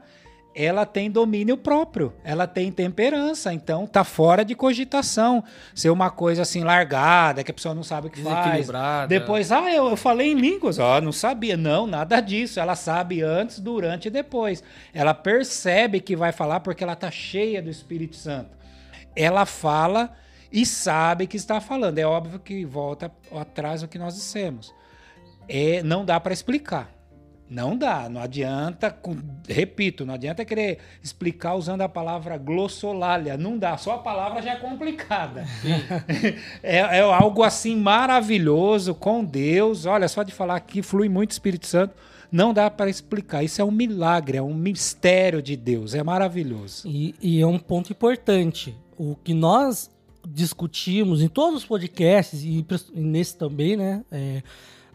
ela 0.59 0.87
tem 0.87 1.11
domínio 1.11 1.55
próprio, 1.55 2.15
ela 2.23 2.47
tem 2.47 2.71
temperança, 2.71 3.53
então 3.53 3.85
tá 3.85 4.03
fora 4.03 4.43
de 4.43 4.55
cogitação 4.55 5.43
ser 5.75 5.91
uma 5.91 6.09
coisa 6.09 6.41
assim 6.41 6.63
largada, 6.63 7.43
que 7.43 7.51
a 7.51 7.53
pessoa 7.53 7.75
não 7.75 7.83
sabe 7.83 8.07
o 8.07 8.09
que 8.09 8.23
faz. 8.23 8.67
Depois, 9.07 9.51
ah, 9.51 9.71
eu, 9.71 9.87
eu 9.89 9.95
falei 9.95 10.31
em 10.31 10.33
línguas, 10.33 10.79
ó, 10.79 10.99
não 10.99 11.11
sabia. 11.11 11.55
Não, 11.55 11.85
nada 11.85 12.19
disso. 12.19 12.59
Ela 12.59 12.75
sabe 12.75 13.21
antes, 13.21 13.59
durante 13.59 14.07
e 14.07 14.09
depois. 14.09 14.63
Ela 14.95 15.13
percebe 15.13 15.99
que 15.99 16.15
vai 16.15 16.31
falar 16.31 16.61
porque 16.61 16.83
ela 16.83 16.95
tá 16.95 17.11
cheia 17.11 17.61
do 17.61 17.69
Espírito 17.69 18.15
Santo. 18.15 18.57
Ela 19.15 19.45
fala 19.45 20.11
e 20.51 20.65
sabe 20.65 21.27
que 21.27 21.37
está 21.37 21.61
falando. 21.61 21.99
É 21.99 22.05
óbvio 22.07 22.39
que 22.39 22.65
volta 22.65 23.11
atrás 23.31 23.81
do 23.81 23.87
que 23.87 23.99
nós 23.99 24.15
dissemos. 24.15 24.73
É, 25.47 25.83
não 25.83 26.03
dá 26.03 26.19
para 26.19 26.33
explicar. 26.33 26.96
Não 27.49 27.77
dá, 27.77 28.09
não 28.09 28.21
adianta, 28.21 28.93
repito, 29.47 30.05
não 30.05 30.13
adianta 30.13 30.43
querer 30.43 30.79
explicar 31.01 31.55
usando 31.55 31.79
a 31.79 31.87
palavra 31.87 32.37
glossolalia, 32.37 33.37
não 33.37 33.57
dá, 33.57 33.77
só 33.77 33.93
a 33.93 33.97
palavra 33.99 34.41
já 34.41 34.51
é 34.51 34.55
complicada. 34.57 35.45
é, 36.61 36.77
é, 36.77 36.99
algo 36.99 37.43
assim 37.43 37.75
maravilhoso 37.75 38.93
com 38.93 39.23
Deus, 39.23 39.85
olha, 39.85 40.09
só 40.09 40.23
de 40.23 40.33
falar 40.33 40.57
aqui 40.57 40.81
flui 40.81 41.07
muito 41.07 41.31
Espírito 41.31 41.67
Santo, 41.67 41.95
não 42.29 42.53
dá 42.53 42.69
para 42.69 42.89
explicar, 42.89 43.43
isso 43.43 43.61
é 43.61 43.63
um 43.63 43.71
milagre, 43.71 44.37
é 44.37 44.41
um 44.41 44.53
mistério 44.53 45.41
de 45.41 45.55
Deus, 45.55 45.95
é 45.95 46.03
maravilhoso. 46.03 46.85
E, 46.85 47.15
e 47.21 47.39
é 47.39 47.47
um 47.47 47.57
ponto 47.57 47.93
importante, 47.93 48.75
o 48.97 49.15
que 49.15 49.33
nós 49.33 49.89
discutimos 50.27 51.21
em 51.21 51.29
todos 51.29 51.59
os 51.59 51.65
podcasts, 51.65 52.43
e 52.43 52.65
nesse 52.93 53.37
também, 53.37 53.77
né, 53.77 54.03
é, 54.11 54.43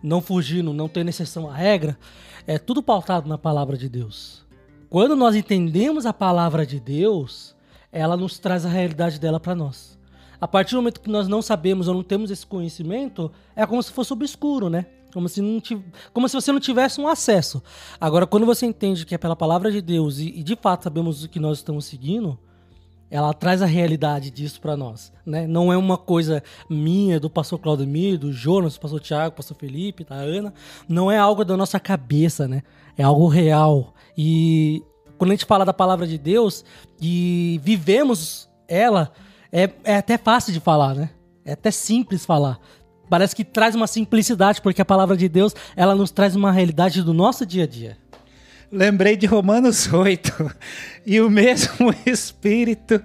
não 0.03 0.21
fugindo, 0.21 0.73
não 0.73 0.89
tendo 0.89 1.09
exceção 1.09 1.49
à 1.49 1.55
regra, 1.55 1.99
é 2.47 2.59
tudo 2.59 2.83
pautado 2.83 3.29
na 3.29 3.39
palavra 3.39 3.77
de 3.77 3.89
Deus. 3.89 4.45
Quando 4.91 5.17
nós 5.17 5.35
entendemos 5.35 6.05
a 6.05 6.13
palavra 6.13 6.67
de 6.67 6.79
Deus, 6.79 7.55
ela 7.91 8.17
nos 8.17 8.39
traz 8.39 8.67
a 8.67 8.69
realidade 8.69 9.19
dela 9.19 9.39
para 9.39 9.55
nós. 9.55 9.99
A 10.41 10.49
partir 10.49 10.75
do 10.75 10.79
momento 10.79 11.01
que 11.01 11.09
nós 11.09 11.29
não 11.29 11.41
sabemos 11.41 11.87
ou 11.87 11.95
não 11.95 12.03
temos 12.03 12.31
esse 12.31 12.45
conhecimento, 12.45 13.31
é 13.55 13.65
como 13.65 13.83
se 13.83 13.93
fosse 13.93 14.13
obscuro, 14.13 14.69
né? 14.69 14.87
Como 15.13 15.29
se, 15.29 15.41
não 15.41 15.61
tiv... 15.61 15.81
como 16.13 16.29
se 16.29 16.35
você 16.35 16.51
não 16.51 16.59
tivesse 16.59 17.01
um 17.01 17.07
acesso. 17.07 17.63
Agora, 18.01 18.27
quando 18.27 18.45
você 18.45 18.67
entende 18.67 19.07
que 19.07 19.15
é 19.15 19.19
pela 19.19 19.37
palavra 19.37 19.71
de 19.71 19.81
Deus 19.81 20.19
e, 20.19 20.29
e 20.29 20.43
de 20.43 20.57
fato 20.57 20.85
sabemos 20.85 21.23
o 21.23 21.29
que 21.29 21.39
nós 21.39 21.59
estamos 21.59 21.85
seguindo, 21.85 22.39
ela 23.13 23.35
traz 23.35 23.61
a 23.61 23.67
realidade 23.67 24.31
disso 24.31 24.59
para 24.59 24.75
nós, 24.75 25.13
né? 25.27 25.47
Não 25.47 25.71
é 25.71 25.77
uma 25.77 25.99
coisa 25.99 26.43
minha, 26.67 27.21
do 27.21 27.29
pastor 27.29 27.59
Claudemir, 27.59 28.19
do 28.19 28.33
Jonas, 28.33 28.73
do 28.73 28.81
pastor 28.81 29.01
Tiago, 29.01 29.35
do 29.35 29.37
pastor 29.37 29.55
Felipe, 29.55 30.03
da 30.03 30.15
Ana, 30.15 30.55
não 30.89 31.13
é 31.13 31.19
algo 31.19 31.45
da 31.45 31.55
nossa 31.55 31.79
cabeça, 31.79 32.49
né? 32.49 32.63
É 32.97 33.03
algo 33.03 33.29
real. 33.29 33.93
E 34.17 34.83
quando 35.19 35.31
a 35.31 35.35
gente 35.35 35.45
fala 35.45 35.63
da 35.63 35.75
palavra 35.75 36.07
de 36.07 36.17
Deus 36.17 36.65
e 36.99 37.61
vivemos 37.63 38.49
ela, 38.67 39.13
é, 39.53 39.69
é 39.85 39.97
até 39.97 40.17
fácil 40.17 40.51
de 40.51 40.61
falar, 40.61 40.95
né? 40.95 41.11
É 41.45 41.53
até 41.53 41.71
simples 41.71 42.25
falar. 42.25 42.59
Parece 43.11 43.37
que 43.37 43.45
traz 43.45 43.75
uma 43.75 43.87
simplicidade, 43.87 44.63
porque 44.63 44.81
a 44.81 44.87
palavra 44.87 45.19
de 45.19 45.29
Deus, 45.29 45.55
ela 45.77 45.95
nos 45.95 46.11
traz 46.11 46.35
uma 46.35 46.51
realidade 46.51 47.03
do 47.03 47.13
nosso 47.13 47.45
dia 47.45 47.65
a 47.65 47.67
dia 47.67 47.99
lembrei 48.73 49.17
de 49.17 49.27
Romanos 49.27 49.87
8. 49.93 50.51
E 51.05 51.21
o 51.21 51.29
mesmo 51.31 51.95
Espírito. 52.07 53.03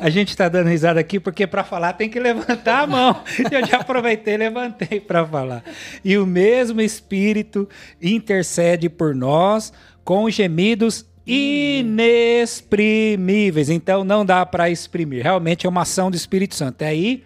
A 0.00 0.08
gente 0.08 0.28
está 0.28 0.48
dando 0.48 0.68
risada 0.68 1.00
aqui 1.00 1.20
porque 1.20 1.46
para 1.46 1.62
falar 1.62 1.92
tem 1.94 2.08
que 2.08 2.20
levantar 2.20 2.84
a 2.84 2.86
mão. 2.86 3.22
Eu 3.50 3.66
já 3.66 3.78
aproveitei 3.78 4.34
e 4.34 4.38
levantei 4.38 5.00
para 5.00 5.26
falar. 5.26 5.64
E 6.04 6.16
o 6.16 6.24
mesmo 6.26 6.80
Espírito 6.80 7.68
intercede 8.00 8.88
por 8.88 9.12
nós 9.14 9.72
com 10.04 10.30
gemidos 10.30 11.04
inexprimíveis. 11.26 13.68
Então 13.68 14.04
não 14.04 14.24
dá 14.24 14.46
para 14.46 14.70
exprimir. 14.70 15.22
Realmente 15.22 15.66
é 15.66 15.68
uma 15.68 15.82
ação 15.82 16.10
do 16.10 16.16
Espírito 16.16 16.54
Santo. 16.54 16.80
E 16.82 16.86
aí 16.86 17.22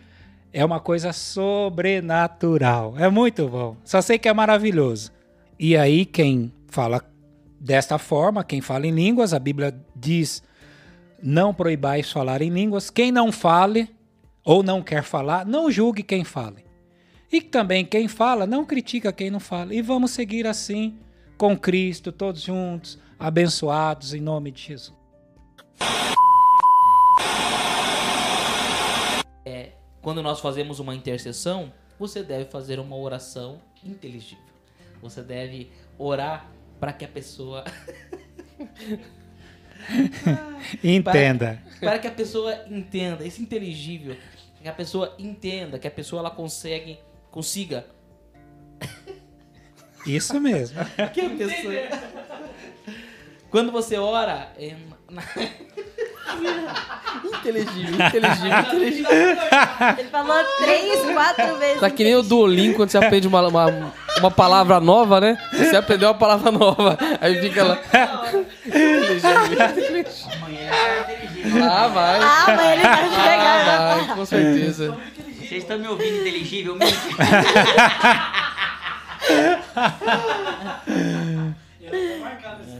é 0.53 0.65
uma 0.65 0.81
coisa 0.81 1.13
sobrenatural. 1.13 2.95
É 2.99 3.09
muito 3.09 3.47
bom. 3.49 3.77
Só 3.85 4.03
sei 4.03 4.19
que 4.19 4.29
é 4.29 4.35
maravilhoso. 4.35 5.13
E 5.59 5.77
aí 5.77 6.05
quem 6.05 6.53
fala 6.69 7.01
Desta 7.63 7.97
forma, 7.97 8.43
quem 8.43 8.61
fala 8.61 8.89
em 8.89 8.91
línguas, 8.91 9.33
a 9.33 9.39
Bíblia 9.39 9.73
diz: 9.95 10.43
não 11.23 11.55
proibais 11.55 12.11
falar 12.11 12.43
em 12.43 12.51
línguas. 12.51 12.91
Quem 12.91 13.13
não 13.13 13.31
fale 13.31 13.89
ou 14.45 14.65
não 14.65 14.83
quer 14.83 15.05
falar, 15.05 15.47
não 15.47 15.71
julgue 15.71 16.03
quem 16.03 16.25
fale. 16.25 16.67
E 17.31 17.41
também 17.41 17.85
quem 17.85 18.09
fala, 18.09 18.49
não 18.49 18.65
critica 18.65 19.13
quem 19.13 19.31
não 19.31 19.39
fala. 19.39 19.73
E 19.73 19.81
vamos 19.81 20.11
seguir 20.11 20.45
assim 20.45 20.99
com 21.39 21.57
Cristo, 21.57 22.11
todos 22.11 22.43
juntos, 22.43 22.99
abençoados 23.17 24.13
em 24.13 24.21
nome 24.21 24.51
de 24.51 24.61
Jesus. 24.63 24.99
É, 29.45 29.71
quando 30.03 30.21
nós 30.21 30.41
fazemos 30.41 30.81
uma 30.81 30.97
intercessão, 30.97 31.73
você 31.97 32.25
deve 32.25 32.47
fazer 32.47 32.81
uma 32.81 32.97
oração 32.97 33.63
inteligível. 33.85 34.45
Você 35.01 35.23
deve 35.23 35.71
orar 35.97 36.51
para 36.83 36.93
que 36.99 37.05
a 37.05 37.09
pessoa 37.09 37.65
entenda. 40.83 41.63
Para, 41.79 41.91
para, 41.91 41.99
que 42.01 42.09
a 42.09 42.11
pessoa 42.11 42.65
entenda, 42.69 43.25
esse 43.25 43.41
inteligível, 43.41 44.17
que 44.61 44.69
a 44.69 44.73
pessoa 44.73 45.15
entenda, 45.17 45.79
que 45.79 45.87
a 45.87 45.91
pessoa 45.93 46.19
ela 46.19 46.31
consegue, 46.33 46.99
consiga. 47.31 47.87
Isso 50.05 50.41
mesmo. 50.41 50.81
que 51.15 51.21
a 51.21 51.31
pessoa. 51.31 51.75
Quando 53.49 53.71
você 53.71 53.97
ora, 53.97 54.53
é... 54.59 54.75
inteligível, 57.25 58.07
inteligível, 58.07 58.59
inteligível. 58.61 59.11
Ele 59.99 60.09
falou 60.09 60.45
três, 60.61 61.01
quatro 61.13 61.57
vezes. 61.59 61.81
Tá 61.81 61.91
que 61.91 62.05
nem 62.05 62.15
o 62.15 62.23
Duolingo 62.23 62.77
quando 62.77 62.91
você 62.91 62.99
aprende 62.99 63.27
uma, 63.27 63.47
uma, 63.47 63.93
uma 64.19 64.31
palavra 64.31 64.81
nova, 64.81 65.21
né? 65.21 65.39
Você 65.53 65.77
aprendeu 65.77 66.09
uma 66.09 66.15
palavra 66.15 66.51
nova. 66.51 66.99
Aí 67.21 67.41
fica 67.41 67.65
lá. 67.65 67.79
inteligível, 68.67 69.33
Amanhã 70.37 70.71
é 70.71 71.15
inteligível. 71.15 71.65
Ah, 71.65 71.89
vai. 71.89 72.21
Ah, 72.21 72.45
amanhã 72.49 72.73
ele 72.73 72.83
vai 72.83 73.11
chegar. 73.11 73.69
Ah, 73.69 73.95
vai, 73.97 74.17
com 74.17 74.25
certeza. 74.27 74.97
Vocês 75.39 75.63
estão 75.63 75.79
me 75.79 75.89
ouvindo 75.89 76.21
inteligível? 76.21 76.79
Ai, 76.81 76.89
meu 76.89 77.43
Deus. 82.63 82.72